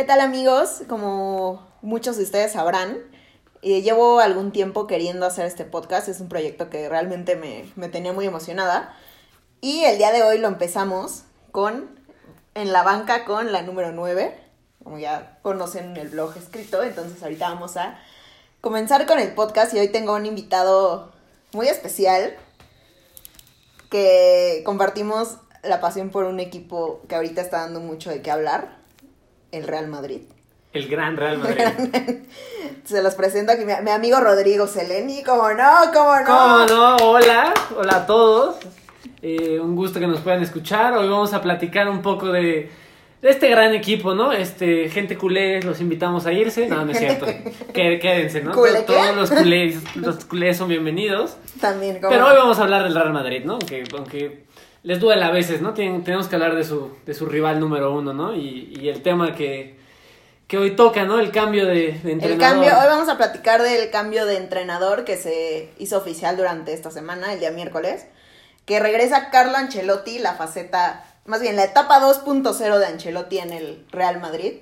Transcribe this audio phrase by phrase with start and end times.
[0.00, 0.80] ¿Qué tal amigos?
[0.88, 3.00] Como muchos de ustedes sabrán,
[3.60, 6.08] eh, llevo algún tiempo queriendo hacer este podcast.
[6.08, 8.96] Es un proyecto que realmente me, me tenía muy emocionada.
[9.60, 12.00] Y el día de hoy lo empezamos con,
[12.54, 14.34] en la banca con la número 9,
[14.82, 16.82] como ya conocen el blog escrito.
[16.82, 17.98] Entonces ahorita vamos a
[18.62, 21.12] comenzar con el podcast y hoy tengo un invitado
[21.52, 22.34] muy especial
[23.90, 28.79] que compartimos la pasión por un equipo que ahorita está dando mucho de qué hablar,
[29.52, 30.20] el Real Madrid.
[30.72, 31.64] El gran Real Madrid.
[32.84, 36.26] Se los presento aquí, mi, mi amigo Rodrigo Seleni, como no, como no.
[36.26, 36.96] ¿Cómo no?
[36.96, 38.56] Hola, hola a todos.
[39.22, 40.96] Eh, un gusto que nos puedan escuchar.
[40.96, 42.70] Hoy vamos a platicar un poco de,
[43.20, 44.32] de este gran equipo, ¿no?
[44.32, 46.66] Este, gente culé, los invitamos a irse.
[46.68, 47.26] No, no es cierto.
[47.74, 48.52] Qué- Quédense, ¿no?
[48.52, 51.36] Todos los culés, los culés son bienvenidos.
[51.60, 53.54] También, como Pero hoy vamos a hablar del Real Madrid, ¿no?
[53.54, 54.44] Aunque, aunque
[54.82, 55.74] les duele a veces, ¿no?
[55.74, 58.34] Tienen- tenemos que hablar de su, de su rival número uno, ¿no?
[58.34, 59.78] Y, y el tema que,
[60.46, 61.18] que hoy toca, ¿no?
[61.20, 62.30] El cambio de, de entrenador.
[62.32, 66.72] El cambio, hoy vamos a platicar del cambio de entrenador que se hizo oficial durante
[66.72, 68.06] esta semana, el día miércoles,
[68.64, 73.84] que regresa Carlo Ancelotti, la faceta, más bien la etapa 2.0 de Ancelotti en el
[73.90, 74.54] Real Madrid.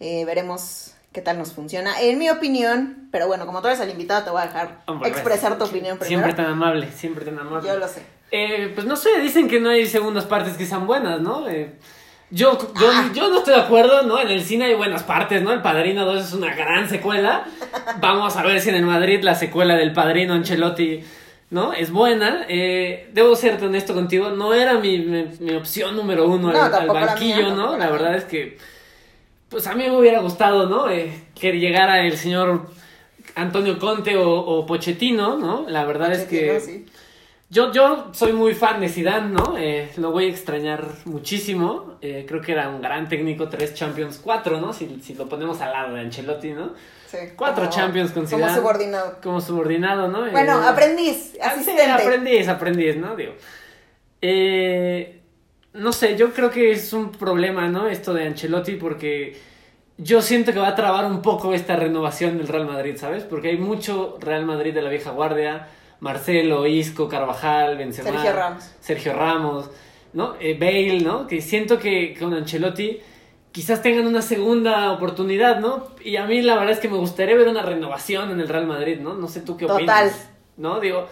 [0.00, 2.00] Eh, veremos qué tal nos funciona.
[2.00, 5.10] En mi opinión, pero bueno, como tú eres el invitado, te voy a dejar Hombre,
[5.10, 6.22] expresar tu opinión primero.
[6.22, 7.68] Siempre tan amable, siempre tan amable.
[7.68, 8.02] Yo lo sé.
[8.34, 11.46] Eh, pues no sé, dicen que no hay segundas partes que sean buenas, ¿no?
[11.48, 11.74] Eh,
[12.30, 13.10] yo, yo, Ah.
[13.14, 14.18] yo no estoy de acuerdo, ¿no?
[14.18, 15.52] En el cine hay buenas partes, ¿no?
[15.52, 17.44] El Padrino 2 es una gran secuela.
[18.00, 21.00] Vamos a ver si en el Madrid la secuela del Padrino Ancelotti,
[21.50, 21.74] ¿no?
[21.74, 22.46] Es buena.
[22.48, 26.64] Eh, debo ser honesto contigo, no era mi, mi, mi opción número uno No, al,
[26.64, 27.76] al tampoco la banquillo, mía, ¿no?
[27.76, 28.56] la verdad es que,
[29.50, 30.88] pues a mí me hubiera gustado, ¿no?
[30.88, 32.70] Eh, que llegara el señor
[33.34, 35.66] Antonio Conte o, o Pochettino, ¿no?
[35.68, 36.58] La verdad es que...
[36.60, 36.86] Sí.
[37.52, 39.58] Yo, yo soy muy fan de Zidane, ¿no?
[39.58, 41.98] Eh, lo voy a extrañar muchísimo.
[42.00, 44.72] Eh, creo que era un gran técnico, tres Champions, cuatro, ¿no?
[44.72, 46.70] Si, si lo ponemos al lado de Ancelotti, ¿no?
[47.06, 49.18] Sí, Cuatro como- Champions con Como subordinado.
[49.22, 50.30] Como subordinado, ¿no?
[50.30, 51.90] Bueno, Eh, aprendiz, ah, sí, asistente.
[51.90, 53.14] aprendiz, aprendiz, ¿no?
[53.16, 53.34] Digo.
[54.22, 55.20] Eh,
[55.74, 57.86] no sé, yo creo que es un problema, ¿no?
[57.86, 59.38] Esto de Ancelotti porque
[59.98, 63.24] yo siento que va a trabar un poco esta renovación del Real Madrid, ¿sabes?
[63.24, 65.68] Porque hay mucho Real Madrid de la vieja guardia,
[66.02, 68.64] Marcelo, Isco, Carvajal, Benzema, Sergio Ramos.
[68.80, 69.70] Sergio Ramos,
[70.12, 70.34] ¿no?
[70.40, 71.26] Eh, Bale, ¿no?
[71.28, 73.00] Que siento que con Ancelotti
[73.52, 75.88] quizás tengan una segunda oportunidad, ¿no?
[76.04, 78.66] Y a mí la verdad es que me gustaría ver una renovación en el Real
[78.66, 79.14] Madrid, ¿no?
[79.14, 79.76] No sé tú qué Total.
[80.08, 80.28] opinas.
[80.56, 80.80] ¿No?
[80.80, 81.06] Digo,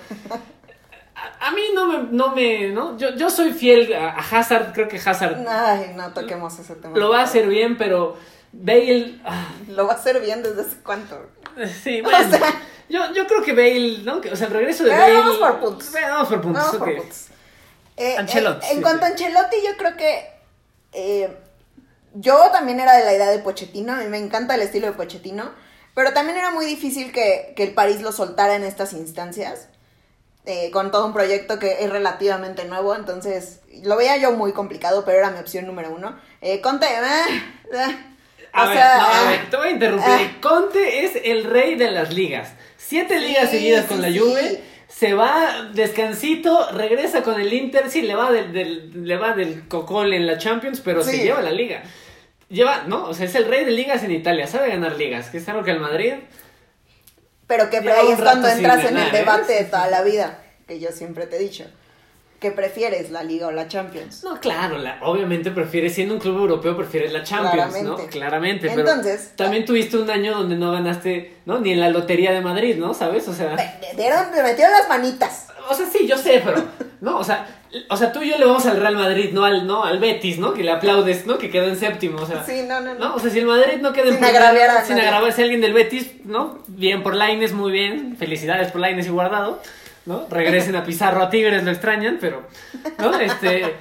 [1.14, 2.96] a, a mí no me, no me, ¿no?
[2.98, 6.96] Yo, yo soy fiel a, a Hazard, creo que Hazard Ay, no toquemos ese tema.
[6.98, 8.16] lo va a hacer bien, pero
[8.52, 11.16] Bale, ah, Lo va a hacer bien desde hace cuánto.
[11.84, 12.18] sí, bueno.
[12.26, 14.20] O sea- yo, yo creo que Bale, ¿no?
[14.20, 15.14] Que, o sea, el regreso de Bale.
[15.14, 15.90] vamos por puntos.
[15.92, 17.26] Vamos por puntos, Vamos por puntos.
[17.96, 19.08] Eh, Ancelotti, En, en sí, cuanto a.
[19.08, 20.30] Ancelotti, yo creo que
[20.92, 21.36] eh,
[22.14, 23.92] yo también era de la idea de Pochettino.
[23.92, 25.52] A mí me encanta el estilo de Pochettino.
[25.94, 29.68] Pero también era muy difícil que, que el París lo soltara en estas instancias.
[30.46, 32.94] eh, con todo un proyecto que es relativamente nuevo.
[32.96, 36.18] Entonces, lo veía yo muy complicado, pero era mi opción número uno.
[36.40, 37.42] Eh, Conte, eh,
[37.72, 37.98] eh,
[38.52, 40.40] A o ver, sea, no, a ah, ver, te voy a interrumpir.
[40.40, 42.50] Conte es el rey de las ligas.
[42.90, 44.08] Siete Sí, ligas seguidas con la.
[44.08, 44.60] Juve.
[44.88, 49.68] Se va descansito, regresa con el Inter, sí, le va del, del- le va del
[49.68, 51.84] cocol en la Champions, pero se lleva la liga.
[52.48, 55.38] Lleva, no, o sea, es el rey de ligas en Italia, sabe ganar ligas, que
[55.38, 56.14] es algo que el Madrid
[57.46, 59.18] Pero que ahí es cuando entras en ganar, el ¿eh?
[59.20, 61.66] debate de toda la vida, que yo siempre te he dicho.
[62.40, 64.24] ¿Qué prefieres, la Liga o la Champions?
[64.24, 67.96] No, claro, la- obviamente prefieres, siendo un club europeo, prefieres la Champions, ¿no?
[68.06, 68.68] Claramente.
[68.68, 71.58] Pero Entonces- también tuviste un año donde no ganaste, ¿no?
[71.60, 72.94] Ni en la Lotería de Madrid, ¿no?
[72.94, 73.28] ¿Sabes?
[73.28, 75.48] O sea, Me, me dieron, me metieron las manitas.
[75.68, 76.64] o sea, sí, yo sé, pero,
[77.02, 77.18] ¿no?
[77.18, 77.46] O sea,
[77.90, 80.38] o sea, tú y yo le vamos al Real Madrid, no al, no al Betis,
[80.38, 80.54] ¿no?
[80.54, 81.36] Que le aplaudes, ¿no?
[81.36, 82.42] Que quedó en séptimo, o sea.
[82.42, 83.00] Sí, no, no, no.
[83.00, 85.44] No, o sea, si el Madrid no queda en Sin agraviar a sin agravarse a
[85.44, 86.58] alguien del Betis, ¿no?
[86.68, 88.16] Bien por Laines, muy bien.
[88.18, 89.62] Felicidades por Laines y Guardado,
[90.06, 90.26] ¿no?
[90.30, 92.42] Regresen a Pizarro a Tigres, lo extrañan, pero,
[92.98, 93.18] ¿no?
[93.18, 93.76] Este,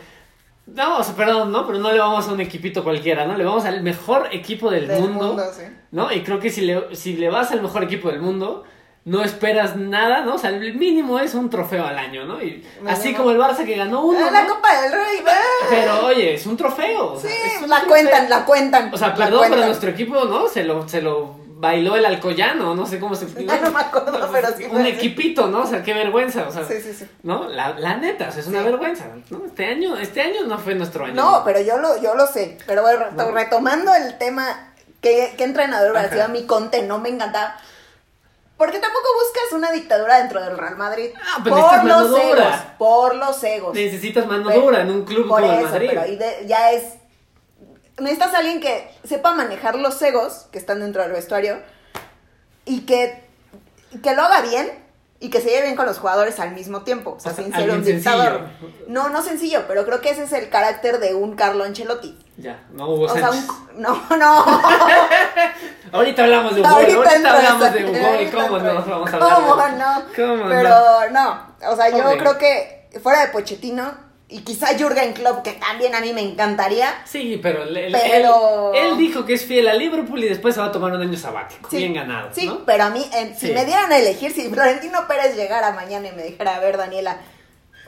[0.67, 1.65] no, o sea, perdón, ¿no?
[1.65, 3.35] Pero no le vamos a un equipito cualquiera, ¿no?
[3.37, 5.63] Le vamos al mejor equipo del, Del mundo, mundo, sí.
[5.91, 6.11] ¿no?
[6.11, 8.63] Y creo que si le, si le vas al mejor equipo del mundo,
[9.05, 10.35] no esperas nada, ¿no?
[10.35, 12.43] O sea, el mínimo es un trofeo al año, ¿no?
[12.43, 14.55] Y así como el Barça que ganó uno, Ah, la ¿no?
[14.55, 15.23] Copa del Rey.
[15.69, 17.13] Pero oye, es un trofeo.
[17.13, 17.89] o Sí, sea, es un la trofeo.
[17.89, 18.93] cuentan, la cuentan.
[18.93, 20.47] O sea, perdón, pero nuestro equipo, ¿no?
[20.47, 23.25] Se lo, se lo bailó el Alcoyano, no sé cómo se...
[23.45, 25.63] Ya no me acuerdo, pero sí Un equipito, ¿no?
[25.63, 26.63] O sea, qué vergüenza, o sea...
[26.65, 27.05] Sí, sí, sí.
[27.23, 27.49] ¿No?
[27.49, 28.65] La, la neta, o sea, es una Sí.
[28.65, 29.45] vergüenza, ¿no?
[29.45, 31.15] Este año, este año no fue nuestro año.
[31.15, 32.57] No, pero yo lo, yo lo sé.
[32.65, 33.31] Pero bueno, reto- No.
[33.31, 34.71] retomando el tema,
[35.01, 36.83] ¿qué, qué entrenador hubiera sido a mi Conte?
[36.83, 37.57] No me encantaba.
[38.57, 41.09] Porque tampoco buscas una dictadura dentro del Real Madrid.
[41.21, 42.29] Ah, pero por mano los egos.
[42.35, 42.75] dura.
[42.77, 43.73] Por los egos.
[43.73, 45.87] Necesitas mano Pero- dura en un club por como el eso, Madrid.
[45.89, 46.83] Pero ahí de- ya es.
[47.99, 51.61] Necesitas a alguien que sepa manejar los egos que están dentro del vestuario
[52.65, 53.23] y que,
[54.03, 54.87] que lo haga bien
[55.21, 57.15] y que se lleve bien con los jugadores al mismo tiempo.
[57.17, 58.47] O sea, O sea, sin ser un dictador.
[58.59, 58.85] sencillo.
[58.87, 62.17] No, no sencillo, pero creo que ese es el carácter de un Carlo Ancelotti.
[62.37, 64.45] Ya, no hubo O sea, un, no, no.
[65.91, 69.67] Ahorita hablamos de Hugo, Ahorita hablamos de Hugo y cómo no vamos a hablar ¿Cómo
[69.77, 70.03] no?
[70.15, 71.55] ¿Cómo Pero no.
[71.69, 76.01] O sea, yo creo que fuera de Pochettino y quizá Jürgen Klopp, que también a
[76.01, 77.01] mí me encantaría.
[77.05, 80.61] Sí, pero, él- Pero- Él, él dijo que es fiel a Liverpool y después se
[80.61, 81.69] va a tomar un año sabático.
[81.69, 82.29] Sí, bien ganado.
[82.31, 82.63] Sí, ¿no?
[82.65, 86.11] pero a mí, en- si me dieran a elegir, si Florentino Pérez llegara mañana y
[86.11, 87.17] me dijera, a ver, Daniela,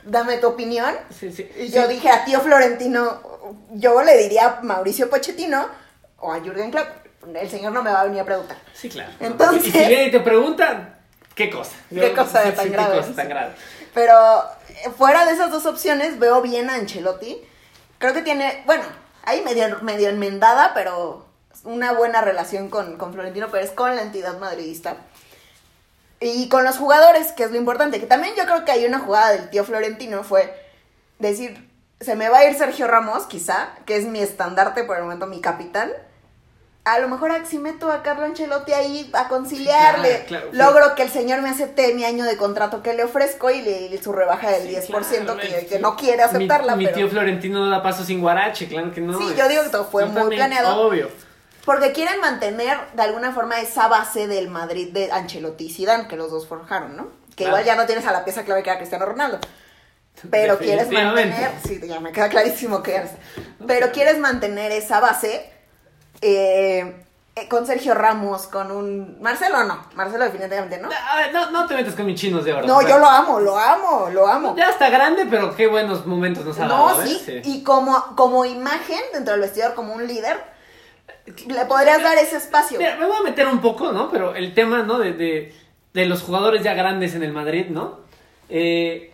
[0.04, 0.92] dame tu opinión.
[1.16, 1.48] Sí, sí.
[1.56, 3.22] Y yo dije a tío Florentino,
[3.70, 5.68] yo le diría a Mauricio Pochettino
[6.18, 6.88] o a Jürgen Klopp.
[7.36, 8.56] El señor no me va a venir a preguntar.
[8.74, 9.12] Sí, claro.
[9.20, 10.98] Entonces- Y si viene y te pregunta,
[11.36, 11.70] ¿qué cosa?
[11.88, 12.94] ¿Qué cosa de tan sí, grave?
[12.94, 13.52] ¿Qué cosa tan grave?
[13.94, 14.14] Pero
[14.96, 17.40] fuera de esas dos opciones, veo bien a Ancelotti.
[17.98, 18.84] Creo que tiene, bueno,
[19.24, 21.26] ahí medio, medio enmendada, pero
[21.64, 24.96] una buena relación con, con Florentino Pérez, con la entidad madridista.
[26.20, 28.00] Y con los jugadores, que es lo importante.
[28.00, 30.54] Que también yo creo que hay una jugada del tío Florentino, fue
[31.18, 31.68] decir,
[32.00, 35.26] se me va a ir Sergio Ramos, quizá, que es mi estandarte por el momento,
[35.26, 35.90] mi capitán.
[36.84, 41.02] A lo mejor si meto a Carlo Ancelotti ahí a conciliarle, Claro, claro, logro que
[41.04, 44.12] el señor me acepte mi año de contrato que le ofrezco y le, y su
[44.12, 45.36] rebaja del Sí, 10% claro,
[45.68, 46.74] que, no quiere aceptarla.
[46.74, 46.96] Mi, mi pero...
[46.96, 49.16] tío Florentino no da paso sin guarache, claro que no.
[49.16, 50.80] Sí, es- yo digo que todo fue muy planeado.
[50.88, 51.08] Obvio.
[51.64, 56.16] Porque quieren mantener de alguna forma esa base del Madrid de Ancelotti y Zidane, que
[56.16, 57.04] los dos forjaron, ¿no?
[57.36, 57.50] Que Claro.
[57.60, 59.38] igual ya no tienes a la pieza clave que era Cristiano Ronaldo.
[60.30, 63.12] Pero quieres mantener, sí, ya me queda clarísimo que eres.
[63.68, 65.51] Pero quieres mantener esa base
[66.22, 67.04] eh,
[67.34, 69.20] eh, con Sergio Ramos, con un...
[69.20, 70.88] Marcelo no, Marcelo definitivamente no.
[71.32, 72.66] No, no te metas con mis chinos de oro.
[72.66, 74.54] No, yo lo amo, lo amo, lo amo.
[74.56, 77.02] Ya está grande, pero qué buenos momentos nos ha No, dado.
[77.02, 77.06] ¿eh?
[77.24, 80.38] sí, y como, como imagen dentro del vestidor, como un líder,
[81.46, 82.78] le podrías dar ese espacio.
[82.78, 84.10] Mira, me voy a meter un poco, ¿no?
[84.10, 84.98] Pero el tema, ¿no?
[84.98, 85.54] De, de,
[85.94, 88.00] de los jugadores ya grandes en el Madrid, ¿no?
[88.48, 89.10] Eh,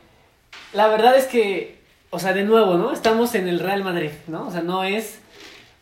[0.73, 2.93] la verdad es que, o sea, de nuevo, ¿no?
[2.93, 4.49] Estamos en el Real Madrid, ¿no?
[4.49, 5.21] O sea, no es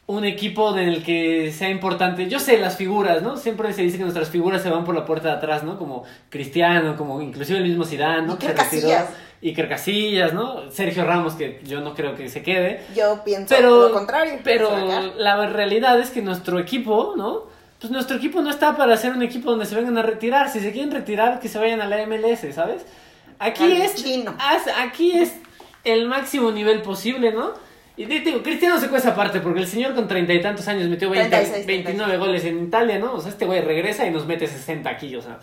[0.08, 2.28] un equipo en el que sea importante.
[2.28, 3.36] Yo sé las figuras, ¿no?
[3.36, 5.78] Siempre se dice que nuestras figuras se van por la puerta de atrás, ¿no?
[5.78, 8.34] Como Cristiano, como inclusive el mismo Zidane, ¿no?
[8.34, 8.54] Iker.
[8.54, 9.08] Casillas.
[9.42, 10.70] Iker Casillas, ¿no?
[10.70, 12.82] Sergio Ramos, que yo no creo que se quede.
[12.94, 14.38] Yo pienso Pero, lo contrario.
[14.44, 14.70] pero
[15.16, 17.42] la realidad es que nuestro equipo, ¿no?
[17.80, 20.48] Pues nuestro equipo no está para ser un equipo donde se vengan a retirar.
[20.50, 22.86] Si se quieren retirar, que se vayan a la MLS, ¿sabes?
[23.38, 24.34] Aquí Al es, chino.
[24.78, 25.34] aquí es
[25.84, 27.50] el máximo nivel posible, ¿no?
[27.98, 30.88] Y te digo, Cristiano se cuesta aparte porque el señor con treinta y tantos años
[30.88, 33.14] metió 20, 36, 29 goles en Italia, ¿no?
[33.14, 35.38] O sea, este güey regresa y nos mete 60 aquí, o sea,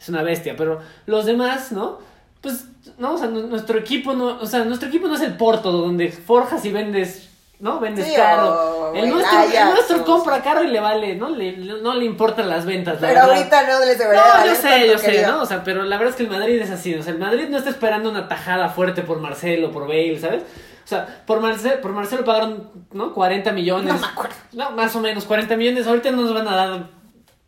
[0.00, 0.54] es una bestia.
[0.56, 1.98] Pero los demás, ¿no?
[2.40, 2.64] Pues,
[2.98, 5.70] no, o sea, nu- nuestro equipo no, o sea, nuestro equipo no es el Porto
[5.70, 7.28] donde forjas y vendes,
[7.60, 7.78] ¿no?
[7.78, 8.92] Vendes Sí, caro.
[8.96, 11.30] El nuestro, el nuestro compra caro y le vale, ¿no?
[11.30, 13.36] Le, no le importan las ventas, la Pero verdad.
[13.36, 15.22] ahorita no les debería No, yo sé, yo sé.
[15.24, 15.42] ¿no?
[15.42, 16.92] O sea, pero la verdad es que el Madrid es así.
[16.96, 20.42] O sea, el Madrid no está esperando una tajada fuerte por Marcelo, por Bale, ¿sabes?
[20.84, 23.12] O sea, por, Marce- por Marcelo pagaron, ¿no?
[23.14, 23.92] 40 millones.
[23.92, 24.34] No me acuerdo.
[24.52, 25.86] No, más o menos, 40 millones.
[25.86, 26.86] Ahorita nos van a dar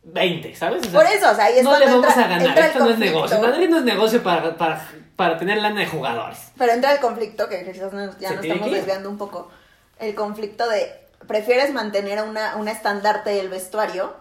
[0.04, 0.86] 20, ¿sabes?
[0.86, 2.58] O sea, Por eso, o sea, ahí es no le vamos entra, a ganar.
[2.58, 3.40] Esto no es negocio.
[3.40, 6.52] Madrid no es negocio para, para, para tener lana de jugadores.
[6.58, 9.50] Pero entra el conflicto, que quizás nos- ya nos estamos desviando un poco.
[9.98, 10.92] El conflicto de,
[11.26, 14.14] ¿prefieres mantener una, un estandarte del vestuario?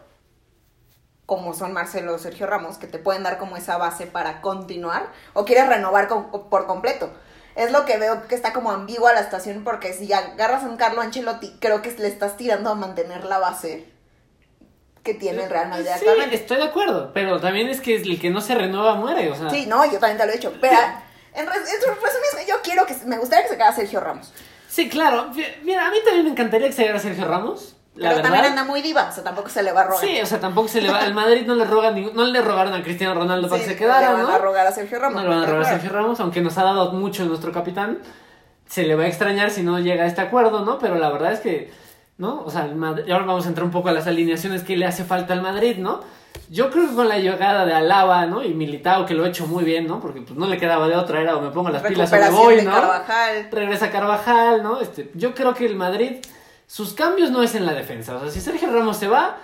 [1.25, 5.07] Como son Marcelo o Sergio Ramos, que te pueden dar como esa base para continuar.
[5.33, 7.09] ¿O quieres renovar con- por completo?
[7.55, 10.77] Es lo que veo que está como ambigua la situación, porque si agarras a un
[10.77, 13.85] Carlo Ancelotti, creo que le estás tirando a mantener la base
[15.03, 16.35] que tiene el Real Madrid Sí, actualmente.
[16.35, 17.11] estoy de acuerdo.
[17.13, 19.29] Pero también es que el que no se renueva muere.
[19.31, 20.53] O sea, Sí, no, yo también te lo he dicho.
[20.61, 20.77] Pero
[21.35, 24.31] en, res- en resumen, yo quiero que me gustaría que se quedara Sergio Ramos.
[24.69, 25.29] Sí, claro.
[25.63, 27.75] Mira, a mí también me encantaría que se llegara Sergio Ramos.
[27.95, 28.21] La pero verdad.
[28.31, 29.99] también anda muy diva, o sea, tampoco se le va a rogar.
[30.03, 30.99] Sí, o sea, tampoco se le va.
[31.01, 33.73] Al Madrid no le roga ningún- no le rogaron a Cristiano Ronaldo para Sí, que
[33.73, 34.29] se quedara, le van ¿no?
[34.33, 35.15] a rogar a Sergio Ramos.
[35.15, 35.69] No le van a ¿de rogar a?
[35.69, 37.99] Sergio Ramos, aunque nos ha dado mucho nuestro capitán.
[38.67, 40.79] Se le va a extrañar si no llega a este acuerdo, ¿no?
[40.79, 41.71] Pero la verdad es que,
[42.17, 42.41] ¿no?
[42.43, 44.87] O sea, el Madrid- ahora vamos a entrar un poco a las alineaciones que le
[44.87, 45.99] hace falta al Madrid, ¿no?
[46.49, 48.43] Yo creo que con la llegada de Alaba, ¿no?
[48.43, 49.99] Y Militao, que lo ha hecho muy bien, ¿no?
[49.99, 52.29] Porque pues no le quedaba de otra, era o me pongo las pilas o me
[52.31, 52.71] voy, ¿no?
[52.71, 53.47] Carvajal.
[53.51, 54.79] regresa Carvajal, ¿no?
[54.81, 56.17] Este, yo creo que el Madrid,
[56.73, 58.15] sus cambios no es en la defensa.
[58.15, 59.37] O sea, si Sergio Ramos se va,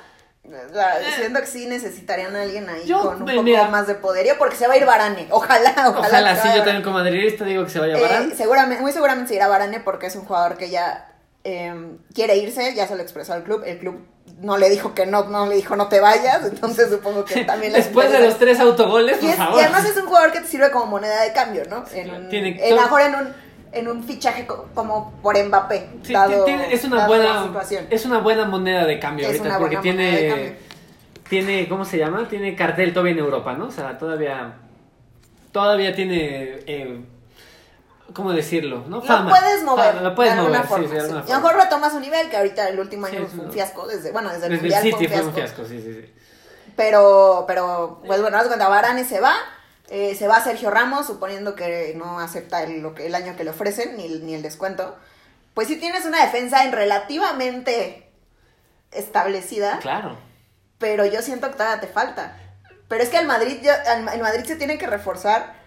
[0.73, 3.67] La- Siento que sí necesitarían a alguien ahí Yo, con un eh, poco mira.
[3.67, 5.27] más de poderío, porque se va a ir Varane.
[5.29, 5.99] Ojalá, ojalá.
[6.07, 9.29] ojalá, sí, yo también como madridista digo que se vaya a Eh, seguramente, muy seguramente
[9.29, 11.11] se irá Varane porque es un jugador que ya
[11.43, 11.73] eh,
[12.15, 13.61] quiere irse, ya se lo expresó al club.
[13.63, 14.03] El club
[14.39, 17.73] no le dijo que no, no le dijo no te vayas, entonces supongo que también
[17.73, 19.59] Después de los tres autogoles, Y, por es- favor.
[19.59, 21.85] y además es un jugador que te sirve como moneda de cambio, ¿no?
[21.93, 23.35] En, Tiene- en- mejor en un,
[23.71, 25.89] en un fichaje co- como por Mbappé.
[26.03, 27.87] Sí, dado- tiene- es una buena situación.
[27.89, 30.57] es una buena moneda de cambio Es ahorita porque tiene
[31.29, 34.53] tiene cómo se llama tiene cartel todavía en Europa no o sea todavía
[35.51, 37.01] todavía tiene eh,
[38.13, 39.85] cómo decirlo no Lo fama puedes mover.
[39.93, 41.05] Fama, lo puedes de mover forma, sí, sí, de sí.
[41.05, 43.51] alguna Y a lo mejor retoma su nivel, que ahorita el último año fue un
[43.51, 43.85] fiasco.
[43.87, 45.63] Desde, bueno, desde el desde el City fue un fiasco.
[45.65, 46.13] sí sí sí
[46.75, 49.33] Pero, pero, pues bueno, haz cuenta, Varane se va.
[49.89, 53.43] Eh, se va Sergio Ramos, suponiendo que no acepta el, lo que, el año que
[53.43, 54.95] le ofrecen, ni, el- ni el descuento.
[55.53, 58.07] Pues si tienes una defensa en relativamente
[58.91, 60.17] establecida, claro
[60.77, 62.37] pero yo siento que todavía te falta.
[62.87, 63.73] Pero es que el Madrid, yo-
[64.13, 65.58] el Madrid se tiene que reforzar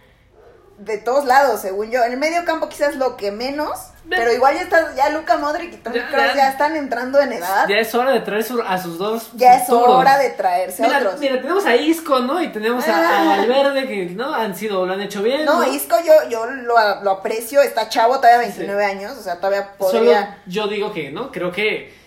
[0.78, 2.02] de todos lados, según yo.
[2.04, 5.72] En el medio campo quizás lo que menos, pero igual ya está, ya Luca Modric
[5.74, 7.66] y Toni Kroos ya- ya están entrando en edad.
[7.68, 10.86] ya es hora de traer su- a sus dos Ya es hora de traerse a
[10.88, 11.20] Mira, otros.
[11.20, 12.42] mira, tenemos a Isco, ¿no?
[12.42, 13.36] Y tenemos a, a Ah.
[13.36, 15.44] Valverde, que no han sido, lo han hecho bien.
[15.44, 19.36] No, No, Isco yo, yo lo, lo aprecio, está chavo, todavía 29 años, o sea,
[19.36, 20.38] todavía Solo podría...
[20.46, 21.30] yo digo que, ¿no?
[21.30, 22.01] Creo que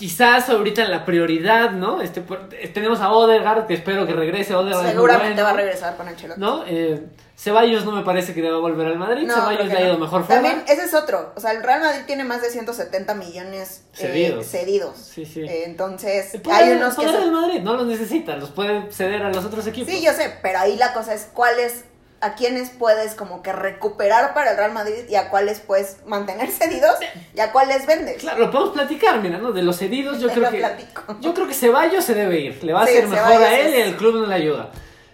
[0.00, 2.00] quizás ahorita la prioridad, ¿no?
[2.00, 4.54] Este, por- tenemos a Odegaard, que espero que regrese.
[4.54, 6.40] Odegaard es Seguramente bueno, va a regresar con Ancelotti.
[6.40, 6.64] ¿No?
[6.66, 7.02] Eh,
[7.36, 9.26] Ceballos no me parece que deba volver al Madrid.
[9.26, 9.98] No, Ceballos le ha ido no.
[9.98, 10.40] mejor fuera.
[10.40, 11.32] También, ese es otro.
[11.36, 14.46] O sea, el Real Madrid tiene más de 170 millones eh, Cedidos.
[14.46, 14.96] cedidos.
[14.96, 15.42] Sí, sí.
[15.42, 17.04] Eh, entonces, poder, hay unos que...
[17.06, 19.92] del Madrid no los necesita, los puede ceder a los otros equipos.
[19.92, 21.84] Sí, yo sé, pero ahí la cosa es cuáles,
[22.22, 26.48] a quiénes puedes como que recuperar para el Real Madrid y a cuáles puedes mantener
[26.50, 26.94] cedidos
[27.34, 28.18] y a cuáles vendes.
[28.18, 29.52] Claro, lo podemos platicar, mira, ¿no?
[29.52, 30.58] De los cedidos, yo Te creo que.
[30.58, 31.16] platico.
[31.20, 32.62] Yo creo que Ceballos se debe ir.
[32.64, 34.70] Le va a hacer mejor a él y el club no le ayuda.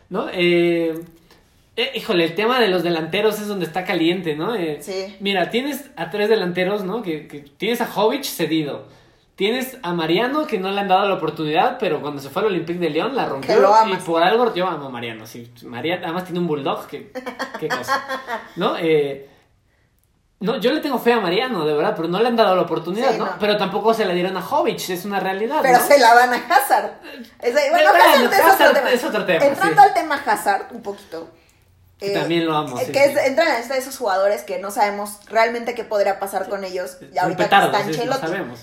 [0.08, 0.28] ¿No?
[0.32, 0.94] Eh,
[1.76, 4.54] eh, híjole, el tema de los delanteros es donde está caliente, ¿no?
[4.54, 5.16] Eh, Sí.
[5.20, 7.02] Mira, tienes a tres delanteros, ¿no?
[7.02, 8.86] Que, que tienes a Jovic cedido.
[9.36, 12.48] Tienes a Mariano que no le han dado la oportunidad, pero cuando se fue al
[12.48, 13.54] Olympique de León la rompió.
[13.54, 14.02] Que lo y amas.
[14.02, 15.26] por algo yo amo a Mariano.
[15.26, 17.12] Sí, Mariano además tiene un bulldog, que,
[17.60, 18.02] qué cosa.
[18.56, 18.76] ¿No?
[18.78, 19.28] Eh,
[20.40, 22.62] no, yo le tengo fe a Mariano, de verdad, pero no le han dado la
[22.62, 23.26] oportunidad, Sí, ¿no?
[23.26, 23.32] no.
[23.38, 25.58] Pero tampoco se la dieron a Jovic, es una realidad.
[25.62, 25.84] Pero ¿no?
[25.86, 26.90] se la dan a Hazard.
[27.42, 28.90] Es bueno, Hazard, es, Hazard otro tema.
[28.90, 29.88] es otro tema, Entrando sí.
[29.88, 31.28] al tema Hazard, un poquito.
[31.98, 34.70] Que también lo amo, eh, sí, que es- entran en de esos jugadores que no
[34.70, 36.98] sabemos realmente qué podría pasar con ellos.
[37.14, 38.26] Y ahorita petardo, que está sí, sí, lo Ancelotti.
[38.36, 38.60] sabemos.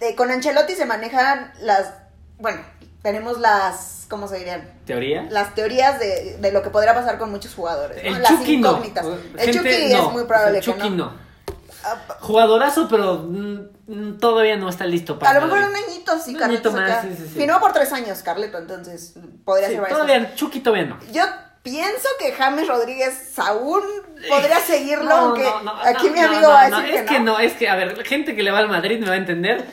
[0.00, 1.92] Eh, con Ancelotti se manejan las.
[2.38, 2.60] Bueno,
[3.02, 4.06] tenemos las.
[4.08, 4.70] ¿Cómo se dirían?
[4.86, 5.26] ¿Teoría?
[5.30, 8.02] Las teorías de, de lo que podría pasar con muchos jugadores.
[8.02, 8.16] ¿no?
[8.16, 8.70] El Las Chucky no.
[8.70, 9.06] incógnitas.
[9.38, 10.06] El Chucky no.
[10.08, 10.96] es muy probable El Chucky que no.
[10.96, 11.28] no.
[11.84, 16.34] Ah, Jugadorazo, pero mm, todavía no está listo para A lo mejor un añito sí,
[16.34, 16.72] Un Carleto.
[16.72, 17.38] más, sí, sí, sí.
[17.38, 19.14] Firmó por tres años, Carleto, entonces
[19.44, 20.98] podría ser todavía, Chucky todavía no.
[21.12, 21.22] Yo
[21.70, 23.82] pienso que James Rodríguez aún
[24.28, 27.20] podría seguirlo, No, aunque no, no, aquí mi amigo va a no, decir es que
[27.20, 29.64] no, es que, a ver, gente que le va al Madrid me va a entender.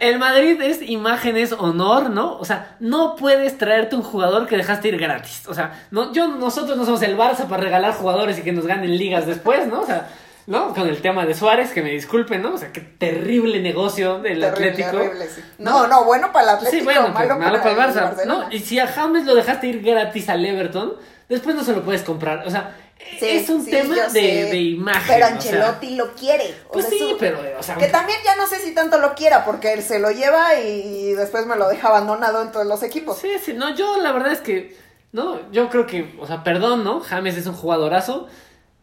[0.00, 2.36] El Madrid es imagen, es honor, ¿no?
[2.38, 5.42] O sea, no puedes traerte un jugador que dejaste ir gratis.
[5.46, 8.66] O sea, no, yo, nosotros no somos el Barça para regalar jugadores y que nos
[8.66, 9.80] ganen ligas después, ¿no?
[9.82, 10.08] O sea,
[10.46, 10.74] ¿no?
[10.74, 12.54] Con el tema de Suárez, que me disculpen, ¿no?
[12.54, 14.90] O sea, qué terrible negocio del Terrible, Atlético.
[14.98, 15.42] terrible, sí.
[15.58, 18.02] No, no, bueno para el Atlético, Sí, bueno, malo, pero malo para el Barça.
[18.02, 18.46] Barcelona.
[18.48, 18.52] ¿no?
[18.52, 20.94] Y si a James lo dejaste ir gratis al Everton,
[21.30, 22.46] después no se lo puedes comprar.
[22.46, 22.76] O sea,
[23.18, 24.20] Sí, es un sí, tema de,
[24.50, 25.02] de imagen.
[25.06, 25.36] Pero o sea.
[25.36, 26.54] Ancelotti lo quiere.
[26.68, 29.14] o Pues sea, sí, pero, o sea, Que también ya no sé si tanto lo
[29.14, 32.82] quiera, porque él se lo lleva y después me lo deja abandonado en todos los
[32.82, 33.18] equipos.
[33.18, 34.76] Sí, sí, no, yo la verdad es que,
[35.12, 37.00] no, yo creo que, o sea, perdón, ¿no?
[37.00, 38.28] James es un jugadorazo,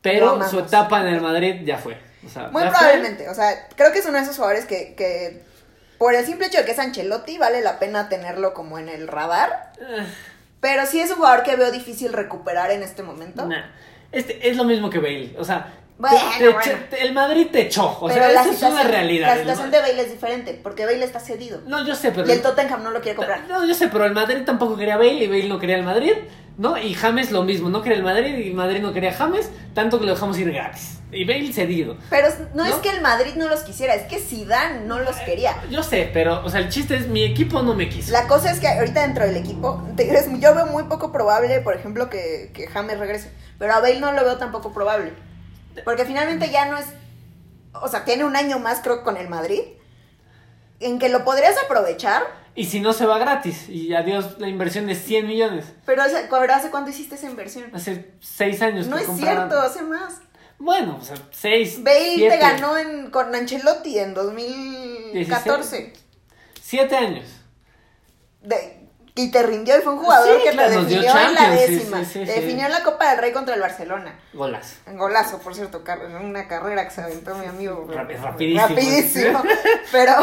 [0.01, 1.97] pero su etapa en el Madrid ya fue.
[2.25, 2.71] O sea, Muy fue.
[2.71, 5.43] probablemente, o sea, creo que es uno de esos jugadores que, que
[5.99, 9.07] por el simple hecho de que es Ancelotti, vale la pena tenerlo como en el
[9.07, 9.71] radar.
[10.59, 13.45] Pero sí es un jugador que veo difícil recuperar en este momento.
[13.45, 13.65] nah.
[14.11, 16.71] Este, es lo mismo que Bale, o sea, Bueno, te- te- bueno.
[16.91, 19.27] te- el Madrid te echó, o pero sea, eso es una realidad.
[19.27, 21.61] la el situación de Bale es diferente, porque Bale está cedido.
[21.65, 22.27] No, yo sé, pero...
[22.27, 23.45] Y el Tottenham no lo quiere comprar.
[23.47, 26.13] No, yo sé, pero el Madrid tampoco quería Bale y Bale no quería el Madrid,
[26.57, 26.77] ¿no?
[26.77, 30.05] Y James lo mismo, no quería el Madrid y Madrid no quería James, tanto que
[30.05, 30.99] lo dejamos ir gratis.
[31.11, 31.97] Y Bale cedido.
[32.11, 35.55] Pero no, es que el Madrid no los quisiera, es que Zidane no los quería.
[35.71, 38.11] Yo sé, pero, o sea, el chiste es mi equipo no me quiso.
[38.11, 39.81] La cosa es que ahorita dentro del equipo,
[40.39, 43.31] yo veo muy poco probable, por ejemplo, que, que James regrese.
[43.57, 45.13] Pero a Bale no lo veo tampoco probable.
[45.83, 46.85] Porque finalmente ya no es.
[47.73, 49.61] O sea, tiene un año más, creo, con el Madrid.
[50.79, 52.23] En que lo podrías aprovechar.
[52.55, 55.65] Y si no se va gratis, y adiós la inversión de 100 millones.
[55.85, 57.69] Pero hace, pero ¿hace cuánto hiciste esa inversión?
[57.73, 59.17] Hace 6 años No es compraron-
[59.49, 60.15] cierto, hace más.
[60.59, 61.83] Bueno, o sea, 6.
[61.83, 65.93] Bale te ganó en, con Ancelotti en 2014.
[66.61, 67.25] 7 años.
[68.41, 68.76] De-
[69.21, 71.99] y te rindió y fue un jugador Sí, que claro, te definió en la décima.
[71.99, 74.19] sí, sí, Te definió en la Copa del Rey contra el Barcelona.
[74.33, 74.75] Golazo.
[74.93, 75.83] Golazo, por cierto,
[76.21, 77.87] una carrera que se aventó mi amigo.
[77.89, 78.67] Rap- rapidísimo.
[78.67, 79.43] Rapidísimo.
[79.91, 80.13] Pero,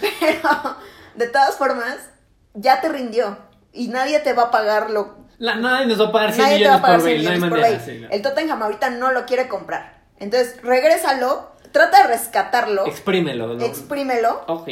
[0.00, 0.76] pero,
[1.14, 1.96] de todas formas,
[2.54, 3.36] ya te rindió.
[3.72, 5.16] Y nadie te va a pagar lo.
[5.38, 7.16] La, nadie nos va a pagar 100 Nadie te va a millones pagar por 100
[7.16, 7.78] Bale, millones por manera.
[7.78, 7.84] Bale.
[7.92, 8.08] sí, no.
[8.10, 10.02] El Tottenham ahorita no lo quiere comprar.
[10.18, 13.64] Entonces, regrésalo, trata de rescatarlo, Exprímelo, ¿no?
[13.64, 14.44] exprímelo.
[14.46, 14.68] ok.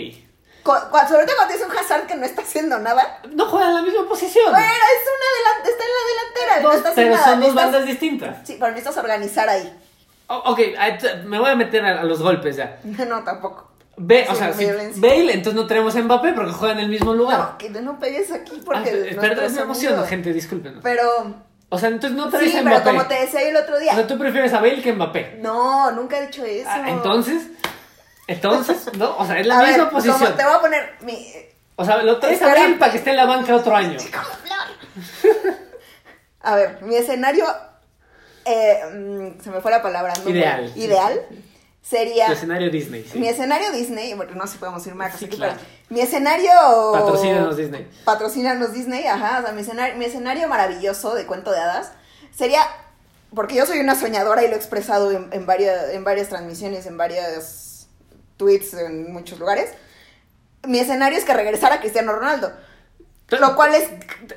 [0.64, 3.21] Sobre todo cuando tienes un Hazard que no está haciendo nada.
[3.33, 4.50] No juega en la misma posición.
[4.50, 7.33] Bueno, es una está en la delantera, no Dos, está haciendo pero nada.
[7.33, 8.37] son dos bandas distintas.
[8.47, 9.79] Sí, pero necesitas organizar ahí.
[10.29, 10.61] O- ok,
[11.25, 12.79] me voy a meter a, a los golpes ya.
[13.09, 13.69] No, tampoco.
[14.02, 14.64] Ve, o sea, si.
[14.97, 17.38] Bale, entonces no tenemos a Mbappé porque juega en el mismo lugar.
[17.38, 19.11] No, que no pegues aquí Ah, porque...
[19.11, 20.81] espera, nuestro me emociono, gente, discúlpenos.
[20.83, 21.35] Pero...
[21.73, 22.90] O sea, entonces no traes Sí, a pero Mbappé.
[22.90, 23.95] como te decía yo el otro O día.
[23.95, 25.38] sea, tú prefieres a Bale que a Mbappé.
[25.40, 26.69] No, nunca he dicho eso.
[26.73, 27.43] Ah, entonces,
[28.32, 30.18] entonces, no, o sea, es la A misma ver, posición.
[30.18, 31.32] como te voy a poner mi...
[31.76, 33.99] O sea, lo traes a para que esté en la banca otro año.
[36.42, 37.44] A ver, mi escenario...
[38.44, 40.12] eh, mm, se me fue la palabra.
[40.22, 40.30] ¿no?
[40.30, 40.72] Ideal.
[40.76, 41.20] Ideal
[41.82, 42.26] sería...
[42.26, 43.04] El escenario Disney.
[43.10, 43.18] sí.
[43.18, 45.54] Mi escenario Disney, porque no sé si podemos ir marcas Sí, aquí, claro.
[45.56, 46.50] pero mi escenario...
[46.92, 47.90] Patrocínanos Disney.
[48.04, 49.40] Patrocínanos Disney, ajá.
[49.40, 51.92] O sea, mi escenario, mi escenario maravilloso de cuento de hadas
[52.37, 52.62] sería...
[53.34, 56.87] Porque yo soy una soñadora y lo he expresado en, en, varias, en varias transmisiones,
[56.87, 57.69] en varios
[58.40, 59.70] tweets, en muchos lugares.
[60.66, 62.50] Mi escenario es que regresara Cristiano Ronaldo.
[63.28, 63.85] Lo cual es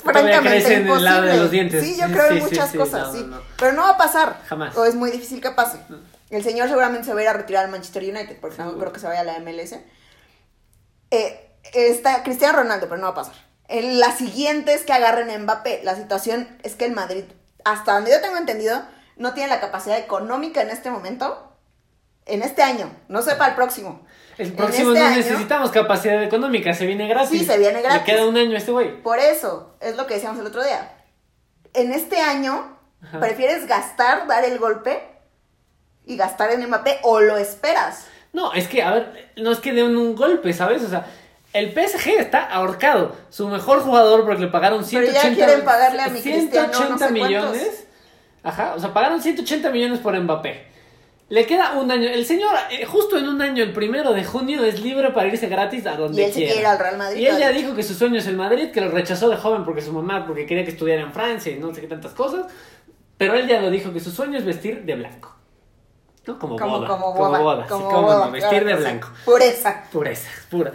[0.03, 1.10] francamente el imposible.
[1.10, 1.83] lado de los dientes.
[1.83, 3.22] Sí, yo creo Sí, en muchas sí, cosas, sí.
[3.22, 3.41] no, no.
[3.57, 4.38] Pero no va a pasar.
[4.48, 4.77] Jamás.
[4.77, 5.79] O es muy difícil que pase.
[6.29, 8.93] El señor seguramente se va a ir a retirar al Manchester United, porque no creo
[8.93, 9.75] que se vaya a la MLS.
[11.12, 13.36] Eh, está Cristiano Ronaldo, pero no va a pasar.
[13.67, 15.81] En la siguiente es que agarren a Mbappé.
[15.83, 17.24] La situación es que el Madrid,
[17.65, 18.81] hasta donde yo tengo entendido,
[19.17, 21.52] no tiene la capacidad económica en este momento.
[22.25, 24.06] En este año, no sé para el próximo.
[24.38, 27.39] El próximo este no año- necesitamos capacidad económica, se viene gratis.
[27.42, 28.00] Sí, se viene gratis.
[28.08, 29.01] Le queda un año a este güey.
[29.03, 30.94] Por eso, es lo que decíamos el otro día.
[31.74, 33.20] En este año, Ajá.
[33.20, 35.03] ¿prefieres gastar, dar el golpe
[36.06, 38.06] y gastar en Mbappé o lo esperas?
[38.32, 40.82] No, es que, a ver, no es que den un golpe, ¿sabes?
[40.84, 41.06] O sea,
[41.53, 43.15] el PSG está ahorcado.
[43.30, 46.74] Su mejor jugador, porque le pagaron Pero ya 180, quieren pagarle a mi Cristiano no
[46.74, 47.84] 180 sé millones.
[48.42, 50.65] Ajá, o sea, pagaron 180 millones por Mbappé.
[51.30, 52.08] Le queda un año.
[52.10, 55.48] El señor, eh, justo en un año, el primero de junio, es libre para irse
[55.48, 56.51] gratis a donde Y él se quiera.
[56.53, 58.92] quiere ir al Real Madrid, Y dijo que su sueño es el Madrid, que lo
[58.92, 61.81] rechazó de joven porque su mamá, porque quería que estudiara en Francia y no sé
[61.81, 62.46] qué tantas cosas.
[63.18, 65.33] Pero él ya lo dijo que su sueño es vestir de blanco.
[66.27, 66.40] ¿No?
[66.40, 66.88] Como, Como, boda.
[66.88, 67.29] como boda.
[67.29, 67.64] Como boda.
[67.64, 68.83] sí, como boda, no, vestir claro de que sí.
[68.83, 69.09] blanco.
[69.25, 69.83] Pureza.
[69.92, 70.72] Pureza, pura.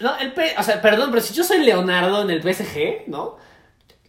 [0.00, 3.36] No, el P, o sea, perdón, pero si yo soy Leonardo en el PSG, ¿no?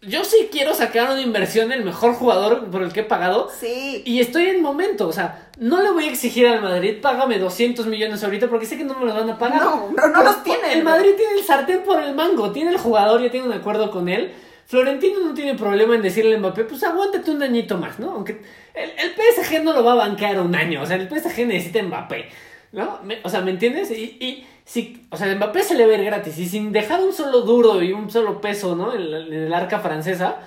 [0.07, 3.49] Yo sí quiero sacar una inversión en el mejor jugador por el que he pagado.
[3.59, 4.01] Sí.
[4.05, 7.85] Y estoy en momento, o sea, no le voy a exigir al Madrid, págame 200
[7.87, 9.61] millones ahorita porque sé que no me los van a pagar.
[9.61, 10.71] No, no, no los tienen.
[10.71, 13.91] El Madrid tiene el sartén por el mango, tiene el jugador, ya tiene un acuerdo
[13.91, 14.31] con él.
[14.65, 18.11] Florentino no tiene problema en decirle a Mbappé, pues aguántate un añito más, ¿no?
[18.11, 18.41] Aunque
[18.73, 21.83] el, el PSG no lo va a bancar un año, o sea, el PSG necesita
[21.83, 22.29] Mbappé,
[22.71, 22.99] ¿no?
[23.03, 23.91] Me- o sea, ¿me entiendes?
[23.91, 27.41] Y, y si, o sea, Mbappé se le ve gratis y sin dejar un solo
[27.41, 28.93] duro y un solo peso, ¿no?
[28.93, 30.37] En, la- en el arca francesa,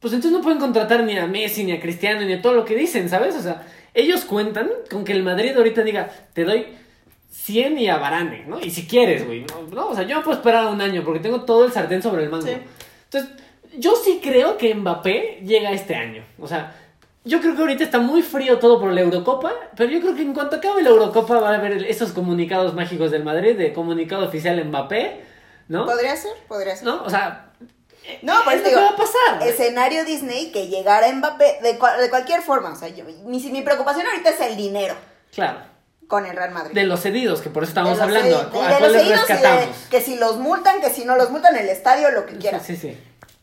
[0.00, 2.64] pues entonces no pueden contratar ni a Messi, ni a Cristiano, ni a todo lo
[2.64, 3.34] que dicen, ¿sabes?
[3.36, 6.66] O sea, ellos cuentan con que el Madrid ahorita diga, te doy
[7.30, 8.58] 100 y a Varane, ¿no?
[8.60, 9.62] Y si quieres, güey, ¿no?
[9.74, 12.24] No, O sea, yo no puedo esperar un año porque tengo todo el sartén sobre
[12.24, 12.46] el mango.
[12.46, 12.52] Sí.
[13.04, 13.30] Entonces,
[13.78, 16.24] yo sí creo que Mbappé llega este año.
[16.38, 16.74] O sea,
[17.26, 20.22] yo creo que ahorita está muy frío todo por la Eurocopa, pero yo creo que
[20.22, 24.24] en cuanto acabe la Eurocopa va a haber esos comunicados mágicos del Madrid, de comunicado
[24.26, 25.24] oficial Mbappé,
[25.68, 25.84] ¿no?
[25.84, 26.84] Podría ser, podría ser.
[26.86, 27.02] ¿No?
[27.02, 27.50] O sea,
[28.22, 29.48] No, es pero lo te que digo, va a pasar.
[29.48, 32.72] escenario Disney que llegara Mbappé de, cua- de cualquier forma.
[32.72, 34.94] O sea, yo, mi, mi preocupación ahorita es el dinero
[35.34, 35.58] Claro.
[36.06, 36.72] con el Real Madrid.
[36.74, 38.38] De los cedidos, que por eso los hablando.
[38.38, 41.30] cedi- ¿A, cu- de- los cedidos de- que si los multan, que si no los
[41.30, 42.60] multan, el estadio, lo que quieran.
[42.62, 42.96] Sí, sí.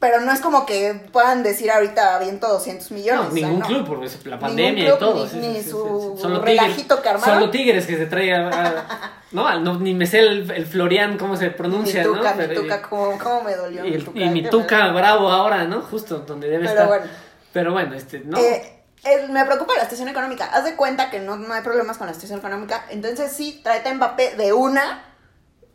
[0.03, 3.21] Pero no es como que puedan decir ahorita aviento 200 millones.
[3.23, 3.65] No, o sea, ningún no.
[3.67, 5.23] club, porque es la Ningún pandemia club, y todo.
[5.23, 6.27] ni- sí, ni sí, su sí.
[6.27, 7.33] Relajito tigres, que armaron.
[7.39, 11.17] Solo tigres que se trae a- a- no, no, ni me sé el, el Florian,
[11.17, 12.41] cómo se pronuncia, mi tuca, ¿no?
[12.41, 13.85] mi Pero- tuca, cómo, cómo me dolió.
[13.85, 14.93] y, mi tuca, y mi qué tuca mal.
[14.93, 15.81] bravo ahora, ¿no?
[15.83, 16.87] Justo donde debe Pero estar.
[16.87, 17.05] bueno.
[17.53, 18.37] Pero bueno, este, ¿no?
[18.37, 20.45] Eh, eh, me preocupa la situación económica.
[20.51, 22.83] Haz de cuenta que no, no hay problemas con la situación económica.
[22.89, 25.05] Entonces sí, tráete a Mbappé de una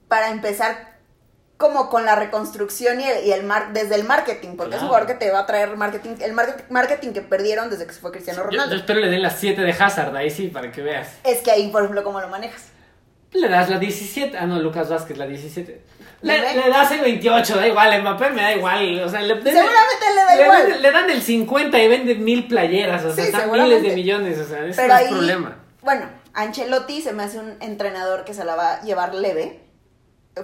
[0.09, 0.98] para empezar
[1.59, 4.89] como con la reconstrucción y el, y el mar- desde el marketing, porque es un
[4.89, 8.01] jugador que te va a traer marketing, el market- marketing que perdieron desde que se
[8.01, 8.73] fue Cristiano Ronaldo.
[8.75, 11.09] yo espero le den las 7 de Hazard, ahí sí, para que veas.
[11.25, 12.63] Es que ahí, por ejemplo, ¿cómo lo manejas?
[13.33, 14.39] Le das la 17.
[14.39, 15.83] Ah, no, Lucas Vázquez, la 17.
[16.23, 19.01] Le, Le- le das el 28, da igual, Mbappé me da igual.
[19.03, 20.71] O sea, le, Seguramente le da igual.
[20.71, 23.95] Dan, le dan el 50 y venden mil playeras, o sea, Sí, están miles de
[23.95, 25.57] millones, o sea, ese Pero no es ahí, problema.
[25.83, 29.61] bueno, Ancelotti se me hace un entrenador que se la va a llevar leve.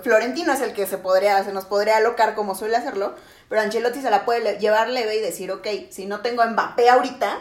[0.03, 3.15] Florentino es el que se podría, se nos podría alocar como suele hacerlo,
[3.49, 6.47] pero Ancelotti se la puede le- llevar leve y decir, ok, si no tengo a
[6.47, 7.39] Mbappé ahorita,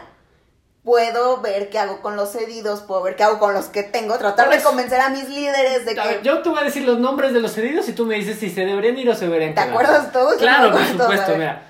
[0.82, 4.18] puedo ver qué hago con los cedidos, puedo ver qué hago con los que tengo,
[4.18, 6.24] tratar de Pues- convencer a mis líderes de ver, que...
[6.24, 8.50] yo te voy a decir los nombres de los cedidos y tú me dices si
[8.50, 10.34] se deberían ir o se deberían ¿Te acuerdas todos?
[10.36, 11.62] Claro, por supuesto, mira.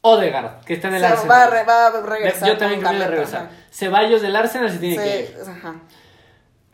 [0.00, 1.30] Odegaard, que está en el Se Arsenal.
[1.30, 2.48] va, a re- va a regresar.
[2.48, 3.42] Yo también creo que regresar.
[3.46, 3.50] ajá.
[3.72, 5.36] Ceballos del Arsenal se tiene Sí, que ir.
[5.50, 5.74] ajá.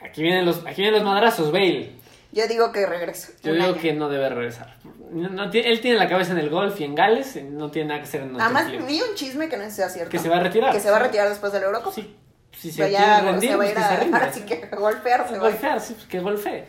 [0.04, 1.92] Aquí vienen los, aquí vienen los madrazos, Bale.
[2.32, 3.32] Yo digo que regreso.
[3.42, 3.76] Yo digo año.
[3.76, 4.76] que no debe regresar.
[5.10, 7.70] No- no tiene- él tiene la cabeza en el golf y en Gales, y no
[7.70, 10.10] tiene nada que hacer en Además, vi un chisme que no sea cierto.
[10.10, 10.72] Que se va a retirar.
[10.72, 11.94] Que se va a retirar después del Eurocopa.
[11.94, 12.16] Sí,
[12.58, 14.18] si se Pero ya rendir, se va a pues ir que a, rinda.
[14.24, 16.64] así que golpear se golfear, sí, pues que golfee.